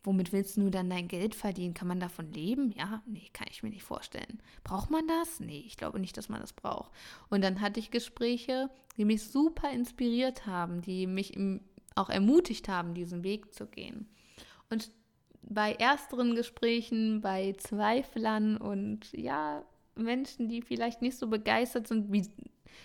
Womit 0.02 0.32
willst 0.32 0.56
du 0.56 0.70
dann 0.70 0.88
dein 0.88 1.06
Geld 1.06 1.34
verdienen? 1.34 1.74
Kann 1.74 1.88
man 1.88 2.00
davon 2.00 2.32
leben? 2.32 2.72
Ja, 2.78 3.02
nee, 3.04 3.28
kann 3.34 3.48
ich 3.50 3.62
mir 3.62 3.68
nicht 3.68 3.82
vorstellen. 3.82 4.40
Braucht 4.64 4.90
man 4.90 5.06
das? 5.06 5.40
Nee, 5.40 5.62
ich 5.66 5.76
glaube 5.76 6.00
nicht, 6.00 6.16
dass 6.16 6.30
man 6.30 6.40
das 6.40 6.54
braucht. 6.54 6.90
Und 7.28 7.42
dann 7.42 7.60
hatte 7.60 7.80
ich 7.80 7.90
Gespräche, 7.90 8.70
die 8.96 9.04
mich 9.04 9.24
super 9.24 9.70
inspiriert 9.70 10.46
haben, 10.46 10.80
die 10.80 11.06
mich 11.06 11.36
auch 11.96 12.08
ermutigt 12.08 12.68
haben, 12.68 12.94
diesen 12.94 13.24
Weg 13.24 13.52
zu 13.52 13.66
gehen. 13.66 14.08
Und 14.70 14.90
bei 15.42 15.72
ersteren 15.74 16.34
Gesprächen, 16.34 17.20
bei 17.20 17.54
Zweiflern 17.58 18.56
und 18.56 19.12
ja, 19.12 19.64
Menschen, 19.94 20.48
die 20.48 20.62
vielleicht 20.62 21.02
nicht 21.02 21.18
so 21.18 21.26
begeistert 21.26 21.88
sind, 21.88 22.12
wie, 22.12 22.28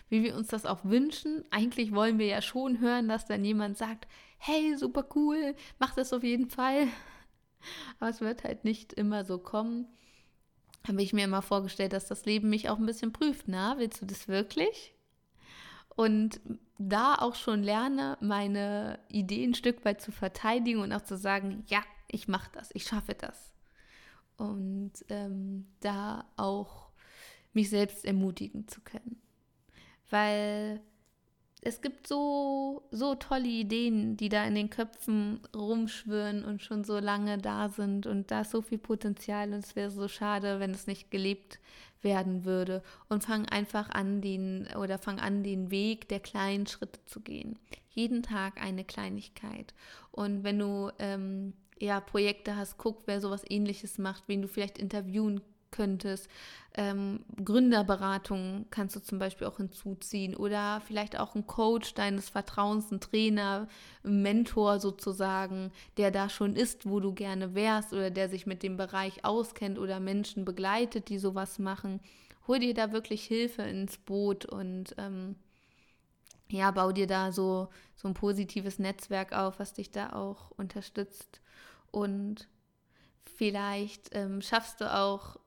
wie 0.10 0.24
wir 0.24 0.36
uns 0.36 0.48
das 0.48 0.66
auch 0.66 0.84
wünschen. 0.84 1.44
Eigentlich 1.52 1.94
wollen 1.94 2.20
wir 2.20 2.26
ja 2.26 2.42
schon 2.42 2.80
hören, 2.80 3.08
dass 3.08 3.26
dann 3.26 3.46
jemand 3.46 3.78
sagt, 3.78 4.08
hey, 4.38 4.76
super 4.78 5.06
cool, 5.16 5.56
mach 5.80 5.94
das 5.94 6.14
auf 6.14 6.24
jeden 6.24 6.50
Fall. 6.50 6.88
Aber 8.00 8.10
es 8.10 8.22
wird 8.22 8.44
halt 8.44 8.66
nicht 8.66 8.94
immer 8.94 9.24
so 9.24 9.38
kommen. 9.38 9.88
Habe 10.88 11.02
ich 11.02 11.14
mir 11.14 11.24
immer 11.24 11.42
vorgestellt, 11.42 11.94
dass 11.94 12.08
das 12.08 12.26
Leben 12.26 12.50
mich 12.50 12.70
auch 12.70 12.78
ein 12.78 12.86
bisschen 12.86 13.14
prüft. 13.14 13.48
Na, 13.48 13.78
willst 13.78 14.02
du 14.02 14.06
das 14.06 14.28
wirklich? 14.28 14.94
Und 15.96 16.42
da 16.78 17.16
auch 17.16 17.36
schon 17.36 17.64
lerne, 17.64 18.18
meine 18.20 19.00
Ideen 19.10 19.52
ein 19.52 19.56
Stück 19.56 19.86
weit 19.86 20.02
zu 20.02 20.12
verteidigen 20.12 20.80
und 20.80 20.92
auch 20.92 21.04
zu 21.04 21.18
sagen, 21.18 21.64
ja, 21.68 21.82
ich 22.14 22.28
mache 22.28 22.50
das, 22.54 22.70
ich 22.74 22.84
schaffe 22.84 23.16
das. 23.16 23.54
Und 24.38 24.94
ähm, 25.10 25.68
da 25.80 26.26
auch 26.38 26.90
mich 27.54 27.70
selbst 27.70 28.06
ermutigen 28.06 28.68
zu 28.68 28.82
können. 28.82 29.22
Weil 30.10 30.82
es 31.62 31.82
gibt 31.82 32.08
so, 32.08 32.88
so 32.92 33.16
tolle 33.16 33.48
Ideen, 33.48 34.18
die 34.18 34.30
da 34.30 34.44
in 34.46 34.56
den 34.56 34.70
Köpfen 34.70 35.40
rumschwirren 35.56 36.44
und 36.44 36.62
schon 36.62 36.84
so 36.84 37.00
lange 37.00 37.38
da 37.38 37.70
sind. 37.70 38.06
Und 38.06 38.32
da 38.32 38.42
ist 38.42 38.52
so 38.52 38.62
viel 38.62 38.78
Potenzial 38.80 39.54
und 39.54 39.64
es 39.64 39.76
wäre 39.76 39.90
so 39.90 40.08
schade, 40.08 40.60
wenn 40.60 40.72
es 40.72 40.88
nicht 40.88 41.10
gelebt 41.10 41.60
werden 42.02 42.44
würde. 42.44 42.84
Und 43.08 43.24
fang 43.24 43.48
einfach 43.48 43.90
an, 43.90 44.22
den 44.22 44.68
oder 44.78 44.98
fang 44.98 45.20
an, 45.20 45.44
den 45.44 45.72
Weg 45.72 46.10
der 46.10 46.20
kleinen 46.20 46.68
Schritte 46.68 47.00
zu 47.06 47.22
gehen. 47.22 47.58
Jeden 47.90 48.24
Tag 48.24 48.62
eine 48.62 48.84
Kleinigkeit. 48.84 49.74
Und 50.12 50.44
wenn 50.44 50.60
du 50.60 50.92
ähm, 51.00 51.54
ja, 51.84 52.00
Projekte 52.00 52.56
hast, 52.56 52.78
guck, 52.78 53.04
wer 53.08 53.20
sowas 53.20 53.44
ähnliches 53.50 53.98
macht, 53.98 54.24
wen 54.28 54.42
du 54.42 54.48
vielleicht 54.48 54.78
interviewen 54.78 55.42
könntest. 55.70 56.30
Ähm, 56.76 57.26
Gründerberatung 57.44 58.68
kannst 58.70 58.96
du 58.96 59.02
zum 59.02 59.20
Beispiel 59.20 59.48
auch 59.48 59.58
hinzuziehen 59.58 60.36
oder 60.36 60.82
vielleicht 60.88 61.20
auch 61.20 61.36
ein 61.36 61.46
Coach 61.46 61.94
deines 61.94 62.30
Vertrauens, 62.30 62.90
ein 62.92 63.02
Trainer, 63.02 63.68
ein 64.04 64.22
Mentor 64.22 64.80
sozusagen, 64.80 65.72
der 65.98 66.12
da 66.12 66.30
schon 66.30 66.56
ist, 66.56 66.88
wo 66.88 67.00
du 67.00 67.14
gerne 67.14 67.54
wärst 67.54 67.92
oder 67.92 68.12
der 68.12 68.30
sich 68.30 68.46
mit 68.46 68.64
dem 68.64 68.78
Bereich 68.78 69.26
auskennt 69.26 69.78
oder 69.78 70.00
Menschen 70.00 70.46
begleitet, 70.46 71.10
die 71.10 71.18
sowas 71.18 71.60
machen. 71.60 72.00
Hol 72.48 72.60
dir 72.60 72.74
da 72.74 72.92
wirklich 72.92 73.24
Hilfe 73.26 73.64
ins 73.64 73.98
Boot 73.98 74.46
und 74.46 74.96
ähm, 74.98 75.36
ja, 76.50 76.72
bau 76.72 76.92
dir 76.92 77.08
da 77.08 77.32
so, 77.32 77.70
so 77.96 78.08
ein 78.08 78.14
positives 78.14 78.80
Netzwerk 78.80 79.34
auf, 79.34 79.60
was 79.60 79.74
dich 79.74 79.92
da 79.92 80.14
auch 80.14 80.52
unterstützt. 80.52 81.43
Und 81.94 82.48
vielleicht 83.36 84.10
ähm, 84.14 84.42
schaffst 84.42 84.82
du 84.82 84.92
auch 84.92 85.38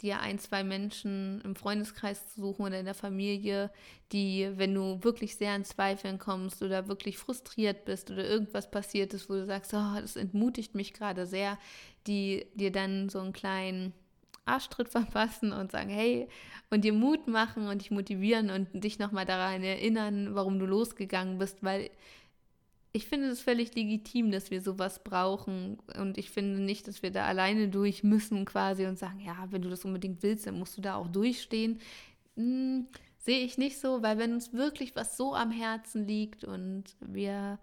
dir 0.00 0.20
ein, 0.20 0.38
zwei 0.38 0.62
Menschen 0.62 1.40
im 1.42 1.56
Freundeskreis 1.56 2.28
zu 2.28 2.42
suchen 2.42 2.66
oder 2.66 2.78
in 2.78 2.84
der 2.84 2.94
Familie, 2.94 3.70
die, 4.12 4.48
wenn 4.54 4.72
du 4.72 5.02
wirklich 5.02 5.36
sehr 5.36 5.56
in 5.56 5.64
Zweifeln 5.64 6.18
kommst 6.18 6.62
oder 6.62 6.86
wirklich 6.86 7.18
frustriert 7.18 7.84
bist 7.84 8.10
oder 8.10 8.24
irgendwas 8.24 8.70
passiert 8.70 9.14
ist, 9.14 9.28
wo 9.28 9.34
du 9.34 9.46
sagst, 9.46 9.74
oh, 9.74 10.00
das 10.00 10.14
entmutigt 10.14 10.76
mich 10.76 10.92
gerade 10.92 11.26
sehr, 11.26 11.58
die 12.06 12.46
dir 12.54 12.70
dann 12.70 13.08
so 13.08 13.18
einen 13.18 13.32
kleinen 13.32 13.94
Arschtritt 14.44 14.88
verpassen 14.90 15.52
und 15.52 15.72
sagen, 15.72 15.90
hey, 15.90 16.28
und 16.70 16.84
dir 16.84 16.92
Mut 16.92 17.26
machen 17.26 17.66
und 17.66 17.80
dich 17.80 17.90
motivieren 17.90 18.50
und 18.50 18.68
dich 18.72 19.00
nochmal 19.00 19.24
daran 19.24 19.64
erinnern, 19.64 20.36
warum 20.36 20.60
du 20.60 20.66
losgegangen 20.66 21.38
bist, 21.38 21.64
weil 21.64 21.90
ich 22.96 23.08
finde 23.08 23.26
es 23.26 23.40
völlig 23.40 23.74
legitim, 23.74 24.30
dass 24.30 24.52
wir 24.52 24.62
sowas 24.62 25.02
brauchen. 25.02 25.78
Und 25.98 26.16
ich 26.16 26.30
finde 26.30 26.60
nicht, 26.60 26.86
dass 26.86 27.02
wir 27.02 27.10
da 27.10 27.26
alleine 27.26 27.68
durch 27.68 28.04
müssen 28.04 28.44
quasi 28.44 28.86
und 28.86 29.00
sagen, 29.00 29.18
ja, 29.18 29.48
wenn 29.50 29.62
du 29.62 29.68
das 29.68 29.84
unbedingt 29.84 30.22
willst, 30.22 30.46
dann 30.46 30.60
musst 30.60 30.78
du 30.78 30.80
da 30.80 30.94
auch 30.94 31.08
durchstehen. 31.08 31.80
Hm, 32.36 32.86
sehe 33.18 33.40
ich 33.40 33.58
nicht 33.58 33.80
so, 33.80 34.02
weil 34.02 34.18
wenn 34.18 34.32
uns 34.34 34.52
wirklich 34.52 34.94
was 34.94 35.16
so 35.16 35.34
am 35.34 35.50
Herzen 35.50 36.06
liegt 36.06 36.44
und 36.44 36.84
wir 37.00 37.58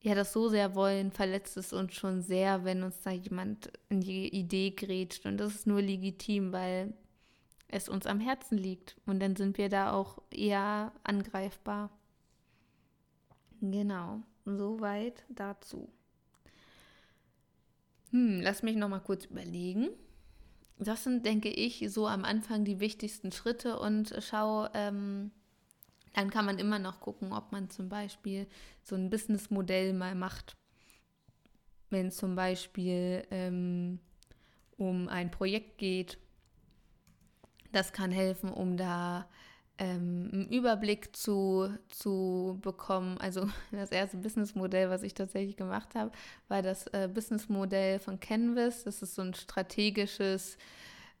ja 0.00 0.14
das 0.14 0.32
so 0.32 0.48
sehr 0.48 0.76
wollen, 0.76 1.10
verletzt 1.10 1.56
es 1.56 1.72
uns 1.72 1.94
schon 1.94 2.22
sehr, 2.22 2.64
wenn 2.64 2.84
uns 2.84 3.00
da 3.00 3.10
jemand 3.10 3.72
in 3.88 4.00
die 4.00 4.28
Idee 4.28 4.70
grätscht. 4.70 5.26
Und 5.26 5.38
das 5.38 5.56
ist 5.56 5.66
nur 5.66 5.82
legitim, 5.82 6.52
weil 6.52 6.94
es 7.66 7.88
uns 7.88 8.06
am 8.06 8.20
Herzen 8.20 8.58
liegt. 8.58 8.94
Und 9.06 9.18
dann 9.20 9.34
sind 9.34 9.58
wir 9.58 9.68
da 9.68 9.92
auch 9.92 10.22
eher 10.30 10.92
angreifbar. 11.02 11.90
Genau, 13.60 14.22
soweit 14.44 15.24
dazu. 15.28 15.88
Hm, 18.10 18.40
lass 18.42 18.62
mich 18.62 18.76
noch 18.76 18.88
mal 18.88 19.00
kurz 19.00 19.24
überlegen. 19.24 19.88
Das 20.78 21.04
sind, 21.04 21.24
denke 21.24 21.48
ich, 21.48 21.84
so 21.88 22.06
am 22.06 22.24
Anfang 22.24 22.64
die 22.64 22.80
wichtigsten 22.80 23.32
Schritte 23.32 23.78
und 23.78 24.14
schau, 24.20 24.68
ähm, 24.74 25.30
dann 26.12 26.30
kann 26.30 26.44
man 26.44 26.58
immer 26.58 26.78
noch 26.78 27.00
gucken, 27.00 27.32
ob 27.32 27.52
man 27.52 27.70
zum 27.70 27.88
Beispiel 27.88 28.46
so 28.82 28.96
ein 28.96 29.08
Businessmodell 29.08 29.92
mal 29.92 30.14
macht. 30.14 30.52
Wenn 31.90 32.08
es 32.08 32.16
zum 32.16 32.34
Beispiel 32.34 33.26
ähm, 33.30 34.00
um 34.76 35.08
ein 35.08 35.30
Projekt 35.30 35.78
geht, 35.78 36.18
das 37.70 37.92
kann 37.92 38.10
helfen, 38.10 38.50
um 38.50 38.76
da 38.76 39.28
ähm, 39.82 40.30
einen 40.32 40.48
Überblick 40.48 41.16
zu, 41.16 41.68
zu 41.88 42.58
bekommen. 42.62 43.18
Also 43.18 43.48
das 43.72 43.90
erste 43.90 44.18
Businessmodell, 44.18 44.88
was 44.90 45.02
ich 45.02 45.14
tatsächlich 45.14 45.56
gemacht 45.56 45.94
habe, 45.96 46.12
war 46.48 46.62
das 46.62 46.86
äh, 46.88 47.08
Businessmodell 47.12 47.98
von 47.98 48.20
Canvas. 48.20 48.84
Das 48.84 49.02
ist 49.02 49.16
so 49.16 49.22
ein 49.22 49.34
strategisches 49.34 50.56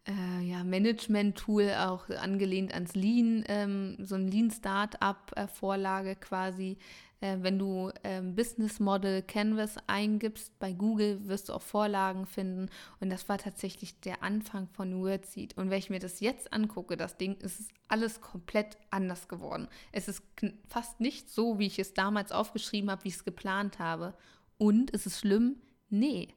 äh, 0.06 0.44
ja, 0.44 0.62
Management-Tool, 0.62 1.72
auch 1.76 2.08
angelehnt 2.10 2.72
ans 2.72 2.94
Lean, 2.94 3.44
ähm, 3.48 3.96
so 4.00 4.14
ein 4.14 4.28
Lean-Startup-Vorlage 4.28 6.14
quasi. 6.16 6.78
Äh, 7.22 7.38
wenn 7.40 7.58
du 7.58 7.90
ähm, 8.02 8.34
Business 8.34 8.80
Model 8.80 9.22
Canvas 9.22 9.76
eingibst 9.86 10.58
bei 10.58 10.72
Google, 10.72 11.28
wirst 11.28 11.48
du 11.48 11.52
auch 11.52 11.62
Vorlagen 11.62 12.26
finden. 12.26 12.68
Und 13.00 13.10
das 13.10 13.28
war 13.28 13.38
tatsächlich 13.38 14.00
der 14.00 14.22
Anfang 14.24 14.66
von 14.66 15.00
WordSeed. 15.00 15.56
Und 15.56 15.70
wenn 15.70 15.78
ich 15.78 15.88
mir 15.88 16.00
das 16.00 16.18
jetzt 16.20 16.52
angucke, 16.52 16.96
das 16.96 17.16
Ding, 17.16 17.36
ist 17.36 17.60
es 17.60 17.68
alles 17.86 18.20
komplett 18.20 18.76
anders 18.90 19.28
geworden. 19.28 19.68
Es 19.92 20.08
ist 20.08 20.22
fast 20.68 21.00
nicht 21.00 21.30
so, 21.30 21.60
wie 21.60 21.66
ich 21.66 21.78
es 21.78 21.94
damals 21.94 22.32
aufgeschrieben 22.32 22.90
habe, 22.90 23.04
wie 23.04 23.08
ich 23.08 23.14
es 23.14 23.24
geplant 23.24 23.78
habe. 23.78 24.14
Und 24.58 24.90
ist 24.90 25.06
es 25.06 25.20
schlimm? 25.20 25.56
Nee 25.90 26.34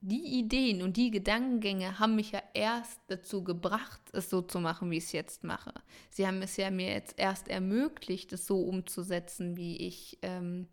die 0.00 0.38
Ideen 0.38 0.82
und 0.82 0.96
die 0.96 1.10
Gedankengänge 1.10 1.98
haben 1.98 2.14
mich 2.14 2.30
ja 2.30 2.42
erst 2.54 3.00
dazu 3.08 3.42
gebracht, 3.42 4.00
es 4.12 4.30
so 4.30 4.42
zu 4.42 4.60
machen, 4.60 4.90
wie 4.90 4.98
ich 4.98 5.04
es 5.04 5.12
jetzt 5.12 5.44
mache. 5.44 5.72
Sie 6.10 6.26
haben 6.26 6.40
es 6.42 6.56
ja 6.56 6.70
mir 6.70 6.92
jetzt 6.92 7.18
erst 7.18 7.48
ermöglicht, 7.48 8.32
es 8.32 8.46
so 8.46 8.60
umzusetzen, 8.60 9.56
wie 9.56 9.76
ich 9.76 10.18
ähm, 10.22 10.68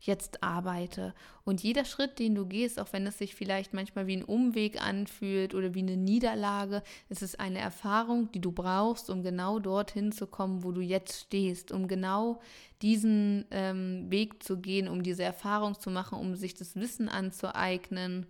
jetzt 0.00 0.42
arbeite. 0.42 1.14
Und 1.44 1.62
jeder 1.62 1.86
Schritt, 1.86 2.18
den 2.18 2.34
du 2.34 2.44
gehst, 2.44 2.78
auch 2.78 2.92
wenn 2.92 3.06
es 3.06 3.16
sich 3.16 3.34
vielleicht 3.34 3.72
manchmal 3.72 4.06
wie 4.06 4.16
ein 4.16 4.24
Umweg 4.24 4.80
anfühlt 4.82 5.54
oder 5.54 5.74
wie 5.74 5.80
eine 5.80 5.96
Niederlage, 5.96 6.82
es 7.08 7.22
ist 7.22 7.40
eine 7.40 7.58
Erfahrung, 7.58 8.30
die 8.32 8.40
du 8.40 8.52
brauchst, 8.52 9.08
um 9.08 9.22
genau 9.22 9.58
dorthin 9.58 10.12
zu 10.12 10.26
kommen, 10.26 10.62
wo 10.62 10.72
du 10.72 10.82
jetzt 10.82 11.22
stehst, 11.22 11.72
um 11.72 11.88
genau 11.88 12.40
diesen 12.82 13.46
ähm, 13.50 14.10
Weg 14.10 14.42
zu 14.42 14.58
gehen, 14.58 14.86
um 14.86 15.02
diese 15.02 15.24
Erfahrung 15.24 15.78
zu 15.80 15.90
machen, 15.90 16.18
um 16.18 16.36
sich 16.36 16.54
das 16.54 16.76
Wissen 16.76 17.08
anzueignen 17.08 18.26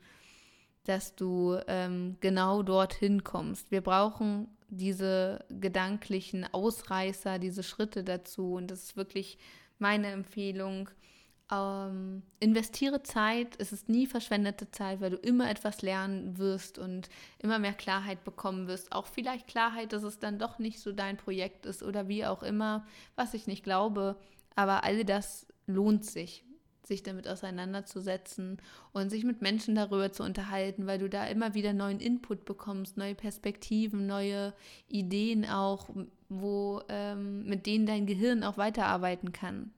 dass 0.88 1.14
du 1.14 1.58
ähm, 1.66 2.16
genau 2.20 2.62
dorthin 2.62 3.24
kommst. 3.24 3.70
Wir 3.70 3.80
brauchen 3.80 4.48
diese 4.68 5.44
gedanklichen 5.48 6.46
Ausreißer, 6.52 7.38
diese 7.38 7.62
Schritte 7.62 8.04
dazu. 8.04 8.54
Und 8.54 8.70
das 8.70 8.84
ist 8.84 8.96
wirklich 8.96 9.38
meine 9.78 10.08
Empfehlung. 10.08 10.88
Ähm, 11.50 12.22
investiere 12.40 13.02
Zeit, 13.02 13.54
es 13.58 13.72
ist 13.72 13.88
nie 13.88 14.06
verschwendete 14.06 14.70
Zeit, 14.72 15.00
weil 15.00 15.10
du 15.10 15.16
immer 15.16 15.48
etwas 15.48 15.82
lernen 15.82 16.38
wirst 16.38 16.78
und 16.78 17.08
immer 17.38 17.58
mehr 17.60 17.74
Klarheit 17.74 18.24
bekommen 18.24 18.66
wirst. 18.66 18.90
Auch 18.90 19.06
vielleicht 19.06 19.46
Klarheit, 19.46 19.92
dass 19.92 20.02
es 20.02 20.18
dann 20.18 20.38
doch 20.38 20.58
nicht 20.58 20.80
so 20.80 20.90
dein 20.92 21.16
Projekt 21.16 21.66
ist 21.66 21.82
oder 21.82 22.08
wie 22.08 22.26
auch 22.26 22.42
immer, 22.42 22.84
was 23.14 23.34
ich 23.34 23.46
nicht 23.46 23.62
glaube. 23.62 24.16
Aber 24.56 24.82
all 24.82 25.04
das 25.04 25.46
lohnt 25.66 26.04
sich 26.04 26.45
sich 26.86 27.02
damit 27.02 27.26
auseinanderzusetzen 27.28 28.58
und 28.92 29.10
sich 29.10 29.24
mit 29.24 29.42
Menschen 29.42 29.74
darüber 29.74 30.12
zu 30.12 30.22
unterhalten, 30.22 30.86
weil 30.86 30.98
du 30.98 31.08
da 31.08 31.26
immer 31.26 31.54
wieder 31.54 31.72
neuen 31.72 32.00
Input 32.00 32.44
bekommst, 32.44 32.96
neue 32.96 33.14
Perspektiven, 33.14 34.06
neue 34.06 34.54
Ideen 34.88 35.44
auch, 35.44 35.88
wo 36.28 36.82
ähm, 36.88 37.44
mit 37.44 37.66
denen 37.66 37.86
dein 37.86 38.06
Gehirn 38.06 38.44
auch 38.44 38.56
weiterarbeiten 38.56 39.32
kann. 39.32 39.72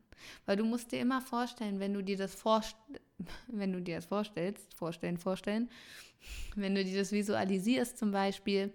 Weil 0.47 0.57
du 0.57 0.65
musst 0.65 0.93
dir 0.93 1.01
immer 1.01 1.21
vorstellen, 1.21 1.81
wenn 1.81 1.95
du 1.95 2.03
dir 2.03 2.17
das 2.17 2.35
vorst 2.35 2.77
wenn 3.49 3.73
du 3.73 3.81
dir 3.81 3.97
das 3.97 4.07
vorstellst, 4.07 4.75
vorstellen, 4.75 5.19
vorstellen, 5.19 5.69
wenn 6.57 6.75
du 6.75 6.85
dir 6.85 6.99
das 6.99 7.13
visualisierst 7.13 7.99
zum 7.99 8.13
Beispiel 8.13 8.73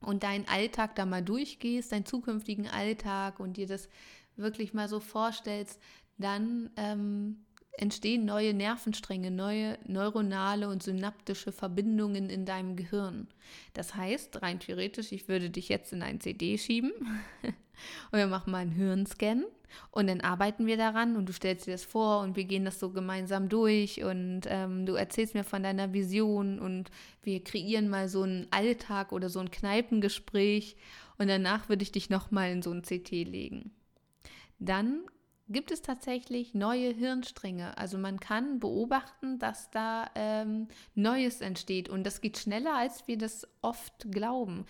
und 0.00 0.22
deinen 0.22 0.46
Alltag 0.48 0.94
da 0.96 1.06
mal 1.06 1.22
durchgehst, 1.22 1.92
deinen 1.92 2.06
zukünftigen 2.06 2.68
Alltag 2.68 3.40
und 3.40 3.56
dir 3.56 3.66
das 3.66 3.88
wirklich 4.36 4.74
mal 4.74 4.88
so 4.88 5.00
vorstellst, 5.00 5.80
dann 6.18 6.70
ähm, 6.76 7.44
entstehen 7.76 8.24
neue 8.24 8.54
Nervenstränge, 8.54 9.30
neue 9.30 9.78
neuronale 9.86 10.68
und 10.68 10.82
synaptische 10.82 11.52
Verbindungen 11.52 12.30
in 12.30 12.44
deinem 12.44 12.76
Gehirn. 12.76 13.28
Das 13.72 13.94
heißt, 13.94 14.42
rein 14.42 14.60
theoretisch, 14.60 15.12
ich 15.12 15.28
würde 15.28 15.50
dich 15.50 15.68
jetzt 15.68 15.92
in 15.92 16.02
ein 16.02 16.20
CD 16.20 16.56
schieben 16.58 16.92
und 17.42 18.18
wir 18.18 18.26
machen 18.26 18.52
mal 18.52 18.58
einen 18.58 18.70
Hirnscan 18.70 19.44
und 19.90 20.08
dann 20.08 20.20
arbeiten 20.20 20.66
wir 20.66 20.76
daran 20.76 21.16
und 21.16 21.28
du 21.28 21.32
stellst 21.32 21.66
dir 21.66 21.72
das 21.72 21.84
vor 21.84 22.20
und 22.20 22.36
wir 22.36 22.44
gehen 22.44 22.64
das 22.64 22.78
so 22.78 22.90
gemeinsam 22.90 23.48
durch 23.48 24.02
und 24.04 24.42
ähm, 24.46 24.86
du 24.86 24.94
erzählst 24.94 25.34
mir 25.34 25.44
von 25.44 25.62
deiner 25.62 25.92
Vision 25.92 26.58
und 26.58 26.90
wir 27.22 27.42
kreieren 27.42 27.88
mal 27.88 28.08
so 28.08 28.22
einen 28.22 28.46
Alltag 28.50 29.12
oder 29.12 29.28
so 29.28 29.40
ein 29.40 29.50
Kneipengespräch 29.50 30.76
und 31.18 31.28
danach 31.28 31.68
würde 31.68 31.82
ich 31.82 31.92
dich 31.92 32.10
nochmal 32.10 32.50
in 32.50 32.62
so 32.62 32.70
ein 32.70 32.82
CT 32.82 33.10
legen. 33.10 33.72
Dann 34.58 35.00
gibt 35.48 35.70
es 35.70 35.82
tatsächlich 35.82 36.54
neue 36.54 36.92
Hirnstränge. 36.92 37.76
Also 37.76 37.98
man 37.98 38.18
kann 38.18 38.60
beobachten, 38.60 39.38
dass 39.38 39.70
da 39.70 40.06
ähm, 40.14 40.68
Neues 40.94 41.40
entsteht 41.40 41.88
und 41.88 42.04
das 42.04 42.20
geht 42.20 42.38
schneller, 42.38 42.76
als 42.76 43.06
wir 43.06 43.18
das 43.18 43.46
oft 43.62 44.10
glauben. 44.10 44.64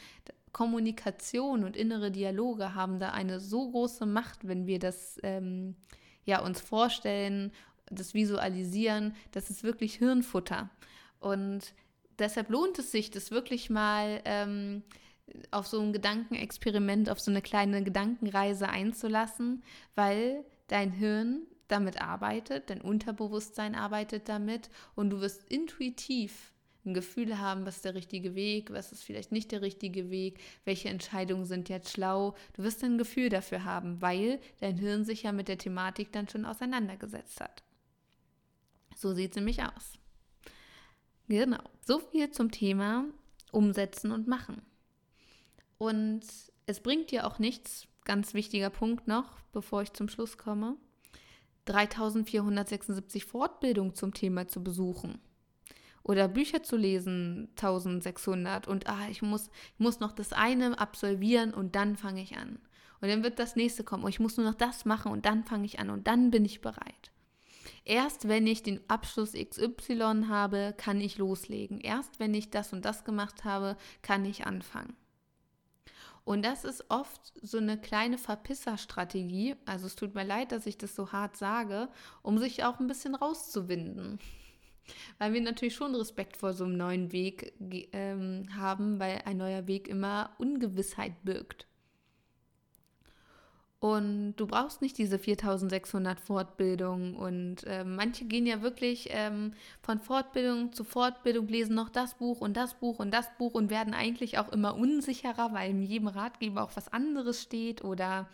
Kommunikation 0.52 1.64
und 1.64 1.76
innere 1.76 2.10
Dialoge 2.10 2.74
haben 2.74 2.98
da 2.98 3.10
eine 3.10 3.40
so 3.40 3.70
große 3.70 4.06
Macht, 4.06 4.46
wenn 4.46 4.66
wir 4.66 4.78
das 4.78 5.18
ähm, 5.22 5.76
ja 6.24 6.40
uns 6.40 6.60
vorstellen, 6.60 7.52
das 7.90 8.14
visualisieren. 8.14 9.14
Das 9.32 9.50
ist 9.50 9.62
wirklich 9.62 9.96
Hirnfutter 9.96 10.70
und 11.20 11.74
deshalb 12.18 12.50
lohnt 12.50 12.78
es 12.78 12.92
sich, 12.92 13.10
das 13.10 13.30
wirklich 13.30 13.70
mal 13.70 14.20
ähm, 14.24 14.82
auf 15.50 15.66
so 15.66 15.80
ein 15.80 15.92
Gedankenexperiment, 15.92 17.10
auf 17.10 17.20
so 17.20 17.30
eine 17.30 17.42
kleine 17.42 17.82
Gedankenreise 17.82 18.68
einzulassen, 18.68 19.62
weil 19.94 20.44
dein 20.66 20.92
Hirn 20.92 21.46
damit 21.68 22.00
arbeitet, 22.00 22.70
dein 22.70 22.80
Unterbewusstsein 22.80 23.74
arbeitet 23.74 24.28
damit 24.28 24.70
und 24.94 25.10
du 25.10 25.20
wirst 25.20 25.44
intuitiv 25.44 26.52
ein 26.84 26.94
Gefühl 26.94 27.38
haben, 27.38 27.64
was 27.64 27.76
ist 27.76 27.84
der 27.84 27.94
richtige 27.94 28.34
Weg, 28.34 28.70
was 28.70 28.92
ist 28.92 29.04
vielleicht 29.04 29.32
nicht 29.32 29.52
der 29.52 29.62
richtige 29.62 30.10
Weg, 30.10 30.40
welche 30.64 30.90
Entscheidungen 30.90 31.46
sind 31.46 31.68
jetzt 31.68 31.90
schlau. 31.90 32.34
Du 32.52 32.62
wirst 32.62 32.84
ein 32.84 32.98
Gefühl 32.98 33.30
dafür 33.30 33.64
haben, 33.64 34.02
weil 34.02 34.38
dein 34.60 34.76
Hirn 34.76 35.04
sich 35.04 35.22
ja 35.22 35.32
mit 35.32 35.48
der 35.48 35.58
Thematik 35.58 36.12
dann 36.12 36.28
schon 36.28 36.44
auseinandergesetzt 36.44 37.40
hat. 37.40 37.62
So 38.96 39.14
sieht 39.14 39.30
es 39.30 39.36
nämlich 39.36 39.62
aus. 39.62 39.98
Genau, 41.26 41.62
so 41.80 42.00
viel 42.00 42.30
zum 42.30 42.50
Thema 42.50 43.06
Umsetzen 43.50 44.12
und 44.12 44.28
Machen. 44.28 44.60
Und 45.78 46.22
es 46.66 46.80
bringt 46.80 47.10
dir 47.10 47.26
auch 47.26 47.38
nichts, 47.38 47.86
ganz 48.04 48.34
wichtiger 48.34 48.70
Punkt 48.70 49.08
noch, 49.08 49.40
bevor 49.52 49.82
ich 49.82 49.92
zum 49.92 50.08
Schluss 50.08 50.38
komme, 50.38 50.76
3476 51.66 53.24
Fortbildungen 53.24 53.94
zum 53.94 54.12
Thema 54.12 54.46
zu 54.48 54.62
besuchen 54.62 55.20
oder 56.04 56.28
Bücher 56.28 56.62
zu 56.62 56.76
lesen, 56.76 57.48
1600 57.56 58.68
und 58.68 58.86
ah, 58.88 59.08
ich 59.10 59.22
muss, 59.22 59.48
ich 59.72 59.80
muss 59.80 60.00
noch 60.00 60.12
das 60.12 60.32
eine 60.32 60.78
absolvieren 60.78 61.52
und 61.54 61.74
dann 61.74 61.96
fange 61.96 62.22
ich 62.22 62.36
an. 62.36 62.58
Und 63.00 63.08
dann 63.08 63.22
wird 63.22 63.38
das 63.38 63.56
nächste 63.56 63.84
kommen 63.84 64.04
und 64.04 64.10
ich 64.10 64.20
muss 64.20 64.36
nur 64.36 64.46
noch 64.46 64.54
das 64.54 64.84
machen 64.84 65.10
und 65.10 65.26
dann 65.26 65.44
fange 65.44 65.64
ich 65.64 65.80
an 65.80 65.90
und 65.90 66.06
dann 66.06 66.30
bin 66.30 66.44
ich 66.44 66.60
bereit. 66.60 67.10
Erst 67.84 68.28
wenn 68.28 68.46
ich 68.46 68.62
den 68.62 68.80
Abschluss 68.88 69.32
XY 69.32 70.24
habe, 70.28 70.74
kann 70.76 71.00
ich 71.00 71.18
loslegen. 71.18 71.80
Erst 71.80 72.20
wenn 72.20 72.32
ich 72.32 72.50
das 72.50 72.72
und 72.72 72.84
das 72.84 73.04
gemacht 73.04 73.44
habe, 73.44 73.76
kann 74.00 74.24
ich 74.24 74.46
anfangen. 74.46 74.94
Und 76.24 76.42
das 76.42 76.64
ist 76.64 76.86
oft 76.88 77.32
so 77.42 77.58
eine 77.58 77.78
kleine 77.78 78.16
Verpisserstrategie. 78.16 79.56
Also 79.66 79.86
es 79.86 79.94
tut 79.94 80.14
mir 80.14 80.24
leid, 80.24 80.52
dass 80.52 80.66
ich 80.66 80.78
das 80.78 80.94
so 80.94 81.12
hart 81.12 81.36
sage, 81.36 81.88
um 82.22 82.38
sich 82.38 82.64
auch 82.64 82.80
ein 82.80 82.86
bisschen 82.86 83.14
rauszuwinden. 83.14 84.18
Weil 85.18 85.34
wir 85.34 85.40
natürlich 85.42 85.74
schon 85.74 85.94
Respekt 85.94 86.36
vor 86.36 86.54
so 86.54 86.64
einem 86.64 86.76
neuen 86.76 87.12
Weg 87.12 87.54
ähm, 87.92 88.46
haben, 88.54 88.98
weil 88.98 89.22
ein 89.24 89.38
neuer 89.38 89.66
Weg 89.66 89.88
immer 89.88 90.34
Ungewissheit 90.36 91.24
birgt. 91.24 91.66
Und 93.84 94.36
du 94.36 94.46
brauchst 94.46 94.80
nicht 94.80 94.96
diese 94.96 95.18
4600 95.18 96.18
Fortbildungen. 96.18 97.14
Und 97.14 97.64
äh, 97.64 97.84
manche 97.84 98.24
gehen 98.24 98.46
ja 98.46 98.62
wirklich 98.62 99.08
ähm, 99.10 99.52
von 99.82 100.00
Fortbildung 100.00 100.72
zu 100.72 100.84
Fortbildung, 100.84 101.48
lesen 101.48 101.74
noch 101.74 101.90
das 101.90 102.14
Buch 102.14 102.40
und 102.40 102.56
das 102.56 102.72
Buch 102.72 102.98
und 102.98 103.10
das 103.10 103.26
Buch 103.36 103.52
und 103.52 103.68
werden 103.68 103.92
eigentlich 103.92 104.38
auch 104.38 104.48
immer 104.48 104.74
unsicherer, 104.74 105.52
weil 105.52 105.68
in 105.68 105.82
jedem 105.82 106.08
Ratgeber 106.08 106.62
auch 106.62 106.74
was 106.76 106.90
anderes 106.94 107.42
steht 107.42 107.84
oder 107.84 108.26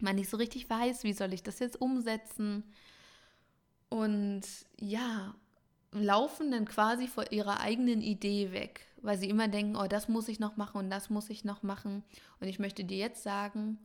man 0.00 0.16
nicht 0.16 0.30
so 0.30 0.38
richtig 0.38 0.70
weiß, 0.70 1.04
wie 1.04 1.12
soll 1.12 1.34
ich 1.34 1.42
das 1.42 1.58
jetzt 1.58 1.78
umsetzen. 1.78 2.64
Und 3.90 4.40
ja, 4.80 5.34
laufen 5.92 6.50
dann 6.50 6.64
quasi 6.64 7.08
vor 7.08 7.30
ihrer 7.30 7.60
eigenen 7.60 8.00
Idee 8.00 8.52
weg, 8.52 8.86
weil 9.02 9.18
sie 9.18 9.28
immer 9.28 9.48
denken, 9.48 9.76
oh, 9.76 9.86
das 9.86 10.08
muss 10.08 10.28
ich 10.28 10.40
noch 10.40 10.56
machen 10.56 10.78
und 10.78 10.88
das 10.88 11.10
muss 11.10 11.28
ich 11.28 11.44
noch 11.44 11.62
machen. 11.62 12.04
Und 12.40 12.48
ich 12.48 12.58
möchte 12.58 12.84
dir 12.84 12.96
jetzt 12.96 13.22
sagen, 13.22 13.78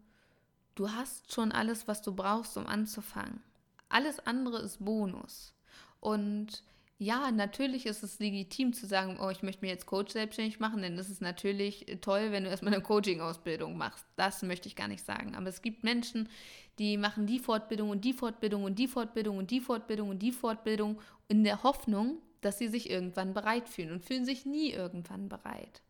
du 0.75 0.89
hast 0.91 1.33
schon 1.33 1.51
alles, 1.51 1.87
was 1.87 2.01
du 2.01 2.13
brauchst, 2.13 2.57
um 2.57 2.67
anzufangen. 2.67 3.41
Alles 3.89 4.19
andere 4.19 4.59
ist 4.59 4.83
Bonus. 4.83 5.53
Und 5.99 6.63
ja, 6.97 7.31
natürlich 7.31 7.87
ist 7.87 8.03
es 8.03 8.19
legitim 8.19 8.73
zu 8.73 8.85
sagen, 8.85 9.17
oh, 9.19 9.29
ich 9.29 9.41
möchte 9.41 9.65
mir 9.65 9.71
jetzt 9.71 9.87
Coach 9.87 10.13
selbstständig 10.13 10.59
machen, 10.59 10.83
denn 10.83 10.97
das 10.97 11.09
ist 11.09 11.19
natürlich 11.19 11.85
toll, 11.99 12.31
wenn 12.31 12.43
du 12.43 12.49
erstmal 12.51 12.75
eine 12.75 12.83
Coaching-Ausbildung 12.83 13.75
machst. 13.75 14.05
Das 14.17 14.43
möchte 14.43 14.67
ich 14.67 14.75
gar 14.75 14.87
nicht 14.87 15.03
sagen. 15.03 15.35
Aber 15.35 15.47
es 15.47 15.63
gibt 15.63 15.83
Menschen, 15.83 16.29
die 16.77 16.97
machen 16.97 17.25
die 17.25 17.39
Fortbildung 17.39 17.89
und 17.89 18.05
die 18.05 18.13
Fortbildung 18.13 18.63
und 18.65 18.77
die 18.77 18.87
Fortbildung 18.87 19.39
und 19.39 19.49
die 19.49 19.61
Fortbildung 19.61 20.09
und 20.09 20.19
die 20.19 20.31
Fortbildung 20.31 20.99
in 21.27 21.43
der 21.43 21.63
Hoffnung, 21.63 22.19
dass 22.41 22.59
sie 22.59 22.67
sich 22.67 22.89
irgendwann 22.89 23.33
bereit 23.33 23.67
fühlen 23.67 23.91
und 23.91 24.05
fühlen 24.05 24.25
sich 24.25 24.45
nie 24.45 24.71
irgendwann 24.71 25.27
bereit. 25.27 25.81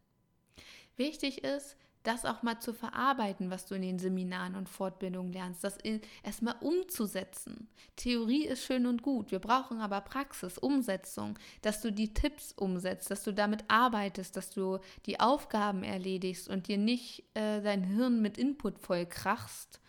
Wichtig 0.96 1.44
ist, 1.44 1.76
das 2.04 2.26
auch 2.26 2.42
mal 2.42 2.60
zu 2.60 2.74
verarbeiten, 2.74 3.50
was 3.50 3.66
du 3.66 3.76
in 3.76 3.82
den 3.82 4.00
Seminaren 4.00 4.56
und 4.56 4.70
Fortbildungen 4.70 5.32
lernst, 5.32 5.64
das 5.64 5.78
erstmal 6.24 6.56
umzusetzen. 6.60 7.68
Theorie 7.96 8.46
ist 8.46 8.64
schön 8.64 8.86
und 8.86 9.04
gut, 9.04 9.32
wir 9.32 9.40
brauchen 9.40 9.80
aber 9.80 10.02
Praxis, 10.02 10.58
Umsetzung, 10.58 11.38
dass 11.62 11.82
du 11.82 11.92
die 11.92 12.14
Tipps 12.14 12.54
umsetzt, 12.54 13.12
dass 13.12 13.24
du 13.24 13.34
damit 13.34 13.64
arbeitest, 13.68 14.36
dass 14.36 14.50
du 14.50 14.80
die 15.06 15.20
Aufgaben 15.20 15.84
erledigst 15.84 16.50
und 16.50 16.68
dir 16.68 16.78
nicht 16.78 17.24
äh, 17.36 17.62
dein 17.62 17.84
Hirn 17.84 18.22
mit 18.22 18.38
Input 18.38 18.80
voll 18.80 19.06
krachst 19.06 19.80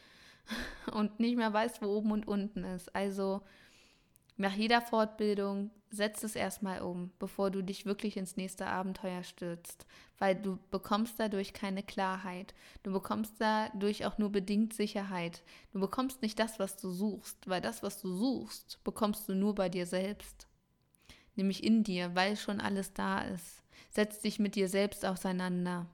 und 0.92 1.18
nicht 1.20 1.36
mehr 1.36 1.52
weißt, 1.52 1.82
wo 1.82 1.86
oben 1.86 2.12
und 2.12 2.28
unten 2.28 2.64
ist. 2.64 2.94
Also 2.94 3.42
nach 4.42 4.54
jeder 4.56 4.80
Fortbildung 4.80 5.70
setz 5.90 6.24
es 6.24 6.34
erstmal 6.34 6.82
um, 6.82 7.12
bevor 7.20 7.52
du 7.52 7.62
dich 7.62 7.86
wirklich 7.86 8.16
ins 8.16 8.36
nächste 8.36 8.66
Abenteuer 8.66 9.22
stürzt, 9.22 9.86
weil 10.18 10.34
du 10.34 10.58
bekommst 10.72 11.20
dadurch 11.20 11.52
keine 11.52 11.84
Klarheit. 11.84 12.52
Du 12.82 12.92
bekommst 12.92 13.34
dadurch 13.38 14.04
auch 14.04 14.18
nur 14.18 14.32
bedingt 14.32 14.74
Sicherheit. 14.74 15.44
Du 15.72 15.78
bekommst 15.78 16.22
nicht 16.22 16.40
das, 16.40 16.58
was 16.58 16.76
du 16.76 16.90
suchst, 16.90 17.48
weil 17.48 17.60
das, 17.60 17.84
was 17.84 18.00
du 18.00 18.12
suchst, 18.12 18.82
bekommst 18.82 19.28
du 19.28 19.34
nur 19.36 19.54
bei 19.54 19.68
dir 19.68 19.86
selbst. 19.86 20.48
Nämlich 21.36 21.62
in 21.62 21.84
dir, 21.84 22.16
weil 22.16 22.36
schon 22.36 22.60
alles 22.60 22.92
da 22.94 23.20
ist. 23.20 23.62
Setz 23.90 24.18
dich 24.22 24.40
mit 24.40 24.56
dir 24.56 24.68
selbst 24.68 25.04
auseinander, 25.06 25.86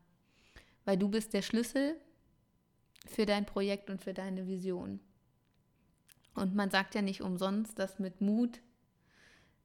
weil 0.87 0.97
du 0.97 1.11
bist 1.11 1.35
der 1.35 1.43
Schlüssel 1.43 2.01
für 3.07 3.27
dein 3.27 3.45
Projekt 3.45 3.91
und 3.91 4.03
für 4.03 4.15
deine 4.15 4.47
Vision. 4.47 5.01
Und 6.39 6.55
man 6.55 6.71
sagt 6.71 6.95
ja 6.95 7.03
nicht 7.03 7.23
umsonst, 7.23 7.79
dass 7.79 7.99
mit 7.99 8.21
Mut 8.21 8.61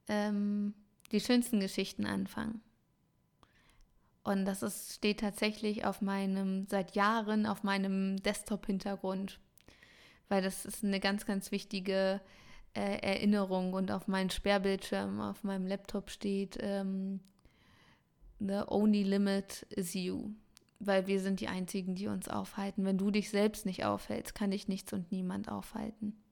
ähm, 0.08 0.74
die 1.12 1.20
schönsten 1.20 1.60
Geschichten 1.60 2.06
anfangen. 2.06 2.60
Und 4.22 4.46
das 4.46 4.62
ist, 4.62 4.94
steht 4.94 5.20
tatsächlich 5.20 5.84
auf 5.84 6.00
meinem, 6.00 6.66
seit 6.66 6.94
Jahren 6.94 7.46
auf 7.46 7.62
meinem 7.62 8.16
Desktop-Hintergrund, 8.22 9.38
weil 10.28 10.42
das 10.42 10.64
ist 10.64 10.82
eine 10.82 10.98
ganz, 10.98 11.26
ganz 11.26 11.52
wichtige 11.52 12.20
äh, 12.72 12.98
Erinnerung. 13.00 13.74
Und 13.74 13.90
auf 13.90 14.08
meinem 14.08 14.30
Sperrbildschirm, 14.30 15.20
auf 15.20 15.44
meinem 15.44 15.66
Laptop 15.66 16.10
steht, 16.10 16.56
ähm, 16.60 17.20
The 18.40 18.62
only 18.66 19.04
limit 19.04 19.62
is 19.70 19.94
you. 19.94 20.30
Weil 20.80 21.06
wir 21.06 21.20
sind 21.20 21.40
die 21.40 21.48
Einzigen, 21.48 21.94
die 21.94 22.08
uns 22.08 22.28
aufhalten. 22.28 22.84
Wenn 22.84 22.98
du 22.98 23.10
dich 23.10 23.30
selbst 23.30 23.64
nicht 23.64 23.84
aufhältst, 23.84 24.34
kann 24.34 24.50
dich 24.50 24.68
nichts 24.68 24.92
und 24.92 25.10
niemand 25.12 25.48
aufhalten. 25.48 26.23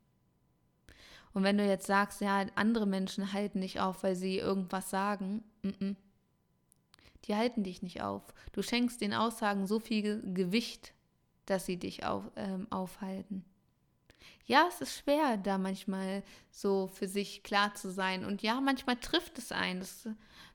Und 1.35 1.45
wenn 1.45 1.59
du 1.59 1.67
jetzt 1.67 1.87
sagst, 1.87 2.21
ja, 2.21 2.45
andere 2.55 2.87
Menschen 2.87 3.33
halten 3.33 3.61
dich 3.61 3.81
auf, 3.81 4.03
weil 4.03 4.17
sie 4.17 4.39
irgendwas 4.39 4.91
sagen, 4.91 5.43
mm 5.63 5.69
-mm. 5.69 5.97
die 7.25 7.35
halten 7.35 7.63
dich 7.63 7.83
nicht 7.83 8.03
auf. 8.03 8.23
Du 8.53 8.63
schenkst 8.63 9.01
den 9.01 9.15
Aussagen 9.15 9.67
so 9.67 9.81
viel 9.81 10.23
Gewicht, 10.35 10.93
dass 11.47 11.67
sie 11.67 11.79
dich 11.79 12.05
auf, 12.05 12.31
ähm, 12.37 12.67
aufhalten. 12.71 13.45
Ja, 14.45 14.67
es 14.69 14.81
ist 14.81 14.99
schwer, 14.99 15.37
da 15.37 15.57
manchmal 15.57 16.23
so 16.51 16.89
für 16.89 17.07
sich 17.09 17.43
klar 17.43 17.75
zu 17.75 17.91
sein. 17.91 18.25
Und 18.25 18.43
ja, 18.43 18.61
manchmal 18.61 18.97
trifft 18.97 19.39
es 19.39 19.53
ein. 19.53 19.81
Das 19.81 20.09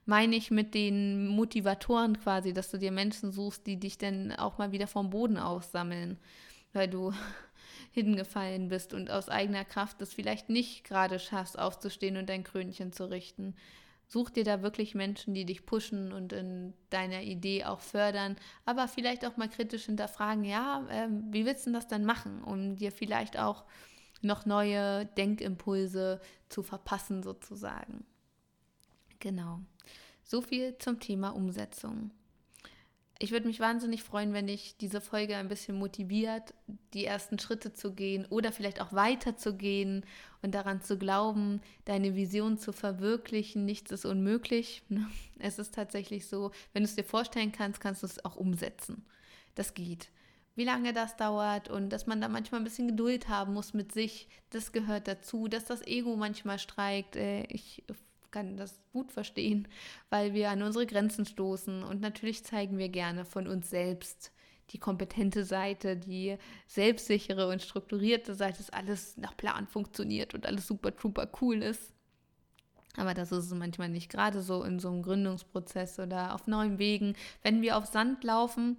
meine 0.04 0.36
ich 0.36 0.50
mit 0.50 0.74
den 0.74 1.26
Motivatoren 1.28 2.18
quasi, 2.18 2.52
dass 2.52 2.70
du 2.70 2.78
dir 2.78 2.92
Menschen 2.92 3.32
suchst, 3.32 3.66
die 3.66 3.78
dich 3.78 3.98
dann 3.98 4.32
auch 4.32 4.58
mal 4.58 4.72
wieder 4.72 4.86
vom 4.86 5.10
Boden 5.10 5.38
aussammeln, 5.38 6.18
weil 6.72 6.88
du 6.88 7.12
hingefallen 7.98 8.68
bist 8.68 8.94
und 8.94 9.10
aus 9.10 9.28
eigener 9.28 9.64
Kraft 9.64 10.00
es 10.00 10.12
vielleicht 10.12 10.48
nicht 10.48 10.84
gerade 10.84 11.18
schaffst, 11.18 11.58
aufzustehen 11.58 12.16
und 12.16 12.28
dein 12.28 12.44
Krönchen 12.44 12.92
zu 12.92 13.10
richten. 13.10 13.56
Such 14.06 14.30
dir 14.30 14.44
da 14.44 14.62
wirklich 14.62 14.94
Menschen, 14.94 15.34
die 15.34 15.44
dich 15.44 15.66
pushen 15.66 16.12
und 16.12 16.32
in 16.32 16.72
deiner 16.90 17.22
Idee 17.22 17.64
auch 17.64 17.80
fördern, 17.80 18.36
aber 18.64 18.88
vielleicht 18.88 19.26
auch 19.26 19.36
mal 19.36 19.48
kritisch 19.48 19.84
hinterfragen, 19.84 20.44
ja, 20.44 20.86
äh, 20.88 21.08
wie 21.30 21.44
willst 21.44 21.66
du 21.66 21.72
das 21.72 21.88
dann 21.88 22.04
machen, 22.04 22.42
um 22.42 22.76
dir 22.76 22.92
vielleicht 22.92 23.38
auch 23.38 23.64
noch 24.22 24.46
neue 24.46 25.06
Denkimpulse 25.06 26.20
zu 26.48 26.62
verpassen 26.62 27.22
sozusagen. 27.22 28.06
Genau. 29.18 29.60
So 30.22 30.40
viel 30.40 30.78
zum 30.78 31.00
Thema 31.00 31.30
Umsetzung 31.30 32.10
ich 33.20 33.32
würde 33.32 33.48
mich 33.48 33.58
wahnsinnig 33.58 34.04
freuen, 34.04 34.32
wenn 34.32 34.46
dich 34.46 34.76
diese 34.76 35.00
Folge 35.00 35.36
ein 35.36 35.48
bisschen 35.48 35.76
motiviert, 35.76 36.54
die 36.94 37.04
ersten 37.04 37.38
Schritte 37.40 37.72
zu 37.72 37.92
gehen 37.92 38.26
oder 38.26 38.52
vielleicht 38.52 38.80
auch 38.80 38.92
weiterzugehen 38.92 40.06
und 40.40 40.54
daran 40.54 40.82
zu 40.82 40.98
glauben, 40.98 41.60
deine 41.84 42.14
Vision 42.14 42.58
zu 42.58 42.72
verwirklichen. 42.72 43.64
Nichts 43.64 43.90
ist 43.90 44.04
unmöglich. 44.04 44.84
Ne? 44.88 45.08
Es 45.40 45.58
ist 45.58 45.74
tatsächlich 45.74 46.28
so, 46.28 46.52
wenn 46.72 46.84
du 46.84 46.88
es 46.88 46.94
dir 46.94 47.04
vorstellen 47.04 47.50
kannst, 47.50 47.80
kannst 47.80 48.04
du 48.04 48.06
es 48.06 48.24
auch 48.24 48.36
umsetzen. 48.36 49.04
Das 49.56 49.74
geht. 49.74 50.10
Wie 50.54 50.64
lange 50.64 50.92
das 50.92 51.16
dauert 51.16 51.68
und 51.68 51.90
dass 51.90 52.06
man 52.06 52.20
da 52.20 52.28
manchmal 52.28 52.60
ein 52.60 52.64
bisschen 52.64 52.88
Geduld 52.88 53.28
haben 53.28 53.52
muss 53.52 53.74
mit 53.74 53.92
sich, 53.92 54.28
das 54.50 54.70
gehört 54.70 55.08
dazu, 55.08 55.48
dass 55.48 55.64
das 55.64 55.84
Ego 55.86 56.16
manchmal 56.16 56.60
streikt. 56.60 57.16
Äh, 57.16 57.44
ich 57.48 57.84
kann 58.30 58.56
das 58.56 58.80
gut 58.92 59.12
verstehen, 59.12 59.68
weil 60.10 60.34
wir 60.34 60.50
an 60.50 60.62
unsere 60.62 60.86
Grenzen 60.86 61.24
stoßen 61.24 61.82
und 61.82 62.00
natürlich 62.00 62.44
zeigen 62.44 62.78
wir 62.78 62.88
gerne 62.88 63.24
von 63.24 63.46
uns 63.46 63.70
selbst 63.70 64.32
die 64.70 64.78
kompetente 64.78 65.44
Seite, 65.44 65.96
die 65.96 66.36
selbstsichere 66.66 67.48
und 67.48 67.62
strukturierte 67.62 68.34
Seite, 68.34 68.58
dass 68.58 68.70
alles 68.70 69.16
nach 69.16 69.36
Plan 69.36 69.66
funktioniert 69.66 70.34
und 70.34 70.46
alles 70.46 70.66
super, 70.66 70.92
super 71.00 71.28
cool 71.40 71.62
ist. 71.62 71.94
Aber 72.96 73.14
das 73.14 73.32
ist 73.32 73.54
manchmal 73.54 73.88
nicht, 73.88 74.10
gerade 74.10 74.42
so 74.42 74.64
in 74.64 74.78
so 74.78 74.88
einem 74.88 75.02
Gründungsprozess 75.02 75.98
oder 75.98 76.34
auf 76.34 76.46
neuen 76.46 76.78
Wegen. 76.78 77.14
Wenn 77.42 77.62
wir 77.62 77.76
auf 77.76 77.86
Sand 77.86 78.24
laufen, 78.24 78.76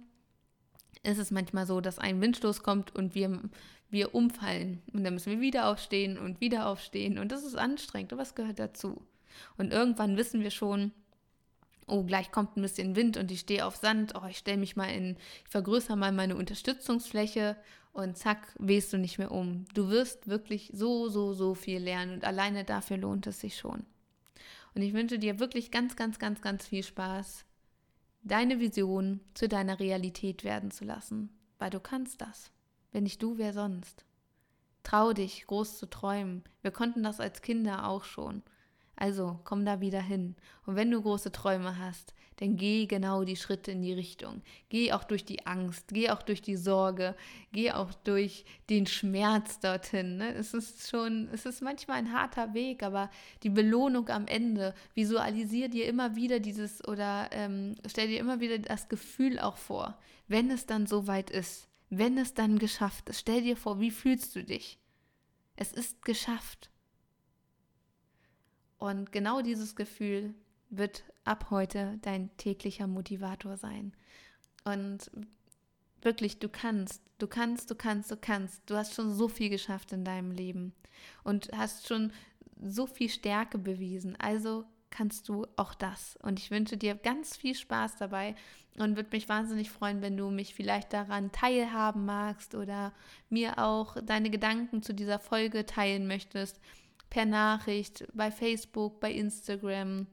ist 1.02 1.18
es 1.18 1.30
manchmal 1.30 1.66
so, 1.66 1.80
dass 1.80 1.98
ein 1.98 2.20
Windstoß 2.20 2.62
kommt 2.62 2.94
und 2.94 3.14
wir, 3.14 3.40
wir 3.88 4.14
umfallen. 4.14 4.82
Und 4.92 5.04
dann 5.04 5.14
müssen 5.14 5.32
wir 5.32 5.40
wieder 5.40 5.68
aufstehen 5.68 6.18
und 6.18 6.40
wieder 6.40 6.66
aufstehen. 6.66 7.18
Und 7.18 7.32
das 7.32 7.44
ist 7.44 7.56
anstrengend. 7.56 8.12
Aber 8.12 8.22
was 8.22 8.34
gehört 8.34 8.58
dazu? 8.58 9.02
Und 9.56 9.72
irgendwann 9.72 10.16
wissen 10.16 10.42
wir 10.42 10.50
schon, 10.50 10.92
oh, 11.86 12.04
gleich 12.04 12.30
kommt 12.30 12.56
ein 12.56 12.62
bisschen 12.62 12.96
Wind 12.96 13.16
und 13.16 13.30
ich 13.30 13.40
stehe 13.40 13.66
auf 13.66 13.76
Sand, 13.76 14.14
oh, 14.14 14.26
ich 14.28 14.38
stelle 14.38 14.58
mich 14.58 14.76
mal 14.76 14.90
in, 14.90 15.16
ich 15.44 15.50
vergrößere 15.50 15.96
mal 15.96 16.12
meine 16.12 16.36
Unterstützungsfläche 16.36 17.56
und 17.92 18.16
zack, 18.16 18.54
wehst 18.58 18.92
du 18.92 18.98
nicht 18.98 19.18
mehr 19.18 19.32
um. 19.32 19.64
Du 19.74 19.88
wirst 19.88 20.28
wirklich 20.28 20.70
so, 20.72 21.08
so, 21.08 21.32
so 21.32 21.54
viel 21.54 21.78
lernen 21.78 22.14
und 22.14 22.24
alleine 22.24 22.64
dafür 22.64 22.96
lohnt 22.96 23.26
es 23.26 23.40
sich 23.40 23.56
schon. 23.56 23.84
Und 24.74 24.82
ich 24.82 24.94
wünsche 24.94 25.18
dir 25.18 25.40
wirklich 25.40 25.70
ganz, 25.70 25.96
ganz, 25.96 26.18
ganz, 26.18 26.40
ganz 26.40 26.66
viel 26.66 26.84
Spaß, 26.84 27.44
deine 28.22 28.60
Vision 28.60 29.20
zu 29.34 29.48
deiner 29.48 29.80
Realität 29.80 30.44
werden 30.44 30.70
zu 30.70 30.84
lassen, 30.84 31.30
weil 31.58 31.70
du 31.70 31.80
kannst 31.80 32.20
das. 32.20 32.52
Wenn 32.92 33.04
nicht 33.04 33.22
du, 33.22 33.38
wer 33.38 33.52
sonst? 33.52 34.04
Trau 34.82 35.12
dich, 35.12 35.46
groß 35.46 35.78
zu 35.78 35.88
träumen. 35.88 36.44
Wir 36.62 36.70
konnten 36.70 37.02
das 37.02 37.20
als 37.20 37.42
Kinder 37.42 37.88
auch 37.88 38.04
schon. 38.04 38.42
Also 39.00 39.40
komm 39.44 39.64
da 39.64 39.80
wieder 39.80 40.02
hin. 40.02 40.36
Und 40.66 40.76
wenn 40.76 40.90
du 40.90 41.00
große 41.00 41.32
Träume 41.32 41.78
hast, 41.78 42.12
dann 42.36 42.56
geh 42.56 42.84
genau 42.84 43.24
die 43.24 43.36
Schritte 43.36 43.70
in 43.70 43.80
die 43.80 43.94
Richtung. 43.94 44.42
Geh 44.68 44.92
auch 44.92 45.04
durch 45.04 45.24
die 45.24 45.46
Angst, 45.46 45.88
geh 45.88 46.10
auch 46.10 46.22
durch 46.22 46.42
die 46.42 46.56
Sorge, 46.56 47.16
geh 47.52 47.72
auch 47.72 47.94
durch 47.94 48.44
den 48.68 48.86
Schmerz 48.86 49.58
dorthin. 49.58 50.18
Ne? 50.18 50.34
Es 50.34 50.52
ist 50.52 50.90
schon, 50.90 51.30
es 51.32 51.46
ist 51.46 51.62
manchmal 51.62 51.96
ein 51.96 52.12
harter 52.12 52.52
Weg, 52.52 52.82
aber 52.82 53.10
die 53.42 53.48
Belohnung 53.48 54.10
am 54.10 54.26
Ende, 54.26 54.74
visualisier 54.94 55.70
dir 55.70 55.86
immer 55.86 56.14
wieder 56.14 56.38
dieses 56.38 56.86
oder 56.86 57.30
ähm, 57.32 57.76
stell 57.86 58.08
dir 58.08 58.20
immer 58.20 58.40
wieder 58.40 58.58
das 58.58 58.90
Gefühl 58.90 59.38
auch 59.38 59.56
vor, 59.56 59.98
wenn 60.28 60.50
es 60.50 60.66
dann 60.66 60.86
soweit 60.86 61.30
ist, 61.30 61.68
wenn 61.88 62.18
es 62.18 62.34
dann 62.34 62.58
geschafft 62.58 63.08
ist. 63.08 63.20
Stell 63.20 63.40
dir 63.40 63.56
vor, 63.56 63.80
wie 63.80 63.90
fühlst 63.90 64.36
du 64.36 64.44
dich? 64.44 64.78
Es 65.56 65.72
ist 65.72 66.04
geschafft. 66.04 66.70
Und 68.80 69.12
genau 69.12 69.40
dieses 69.40 69.76
Gefühl 69.76 70.34
wird 70.68 71.04
ab 71.24 71.46
heute 71.50 71.98
dein 72.02 72.36
täglicher 72.36 72.88
Motivator 72.88 73.56
sein. 73.56 73.92
Und 74.64 75.10
Wirklich, 76.02 76.38
du 76.38 76.48
kannst, 76.48 77.02
du 77.18 77.26
kannst, 77.26 77.70
du 77.70 77.74
kannst, 77.74 78.10
du 78.10 78.16
kannst. 78.16 78.62
Du 78.66 78.76
hast 78.76 78.94
schon 78.94 79.14
so 79.14 79.28
viel 79.28 79.50
geschafft 79.50 79.92
in 79.92 80.04
deinem 80.04 80.30
Leben 80.30 80.72
und 81.24 81.50
hast 81.54 81.86
schon 81.86 82.12
so 82.62 82.86
viel 82.86 83.10
Stärke 83.10 83.58
bewiesen. 83.58 84.16
Also 84.18 84.64
kannst 84.88 85.28
du 85.28 85.46
auch 85.56 85.74
das. 85.74 86.16
Und 86.22 86.38
ich 86.38 86.50
wünsche 86.50 86.76
dir 86.76 86.94
ganz 86.94 87.36
viel 87.36 87.54
Spaß 87.54 87.96
dabei 87.96 88.34
und 88.78 88.96
würde 88.96 89.10
mich 89.12 89.28
wahnsinnig 89.28 89.70
freuen, 89.70 90.00
wenn 90.00 90.16
du 90.16 90.30
mich 90.30 90.54
vielleicht 90.54 90.92
daran 90.92 91.32
teilhaben 91.32 92.06
magst 92.06 92.54
oder 92.54 92.92
mir 93.28 93.58
auch 93.58 93.96
deine 94.02 94.30
Gedanken 94.30 94.82
zu 94.82 94.94
dieser 94.94 95.18
Folge 95.18 95.66
teilen 95.66 96.06
möchtest. 96.06 96.58
Per 97.10 97.26
Nachricht, 97.26 98.06
bei 98.14 98.30
Facebook, 98.30 99.00
bei 99.00 99.12
Instagram 99.12 100.06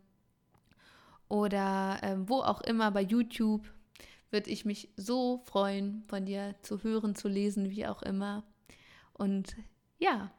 oder 1.30 2.00
äh, 2.02 2.16
wo 2.18 2.42
auch 2.42 2.62
immer, 2.62 2.92
bei 2.92 3.02
YouTube. 3.02 3.66
Würde 4.30 4.50
ich 4.50 4.66
mich 4.66 4.90
so 4.98 5.42
freuen, 5.46 6.04
von 6.10 6.26
dir 6.26 6.56
zu 6.62 6.84
hören, 6.84 7.16
zu 7.16 7.30
lesen, 7.30 7.70
wie 7.70 7.88
auch 7.88 8.02
immer. 8.02 8.44
Und 9.14 9.56
ja, 10.00 10.32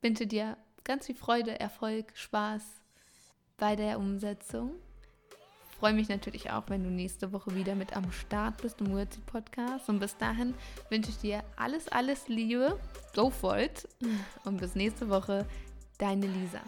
wünsche 0.00 0.26
dir 0.26 0.56
ganz 0.82 1.06
viel 1.06 1.14
Freude, 1.14 1.60
Erfolg, 1.60 2.12
Spaß 2.16 2.64
bei 3.58 3.76
der 3.76 3.98
Umsetzung. 3.98 4.72
Freue 5.78 5.94
mich 5.94 6.08
natürlich 6.08 6.50
auch, 6.50 6.64
wenn 6.68 6.84
du 6.84 6.90
nächste 6.90 7.32
Woche 7.32 7.54
wieder 7.54 7.74
mit 7.74 7.96
am 7.96 8.10
Start 8.12 8.62
bist 8.62 8.80
im 8.80 8.92
Wordsy 8.92 9.20
Podcast. 9.20 9.88
Und 9.88 9.98
bis 9.98 10.16
dahin 10.16 10.54
wünsche 10.90 11.10
ich 11.10 11.18
dir 11.18 11.42
alles, 11.56 11.88
alles 11.88 12.28
Liebe. 12.28 12.78
For 13.14 13.58
it. 13.58 13.88
Und 14.44 14.58
bis 14.58 14.74
nächste 14.74 15.08
Woche, 15.08 15.44
deine 16.02 16.26
Lisa. 16.26 16.60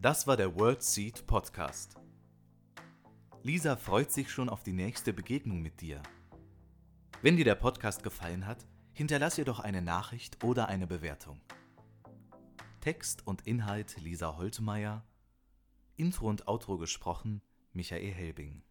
Das 0.00 0.26
war 0.26 0.38
der 0.38 0.58
Word 0.58 0.82
Seed 0.82 1.26
Podcast. 1.26 1.96
Lisa 3.42 3.76
freut 3.76 4.10
sich 4.10 4.30
schon 4.30 4.48
auf 4.48 4.62
die 4.62 4.72
nächste 4.72 5.12
Begegnung 5.12 5.60
mit 5.60 5.82
dir. 5.82 6.02
Wenn 7.20 7.36
dir 7.36 7.44
der 7.44 7.56
Podcast 7.56 8.02
gefallen 8.02 8.46
hat, 8.46 8.66
hinterlass 8.94 9.36
ihr 9.36 9.44
doch 9.44 9.60
eine 9.60 9.82
Nachricht 9.82 10.42
oder 10.42 10.68
eine 10.68 10.86
Bewertung. 10.86 11.42
Text 12.80 13.26
und 13.26 13.46
Inhalt 13.46 14.00
Lisa 14.00 14.38
Holtmeier, 14.38 15.04
Intro 15.96 16.30
und 16.30 16.48
Outro 16.48 16.78
gesprochen 16.78 17.42
Michael 17.74 18.14
Helbing. 18.14 18.62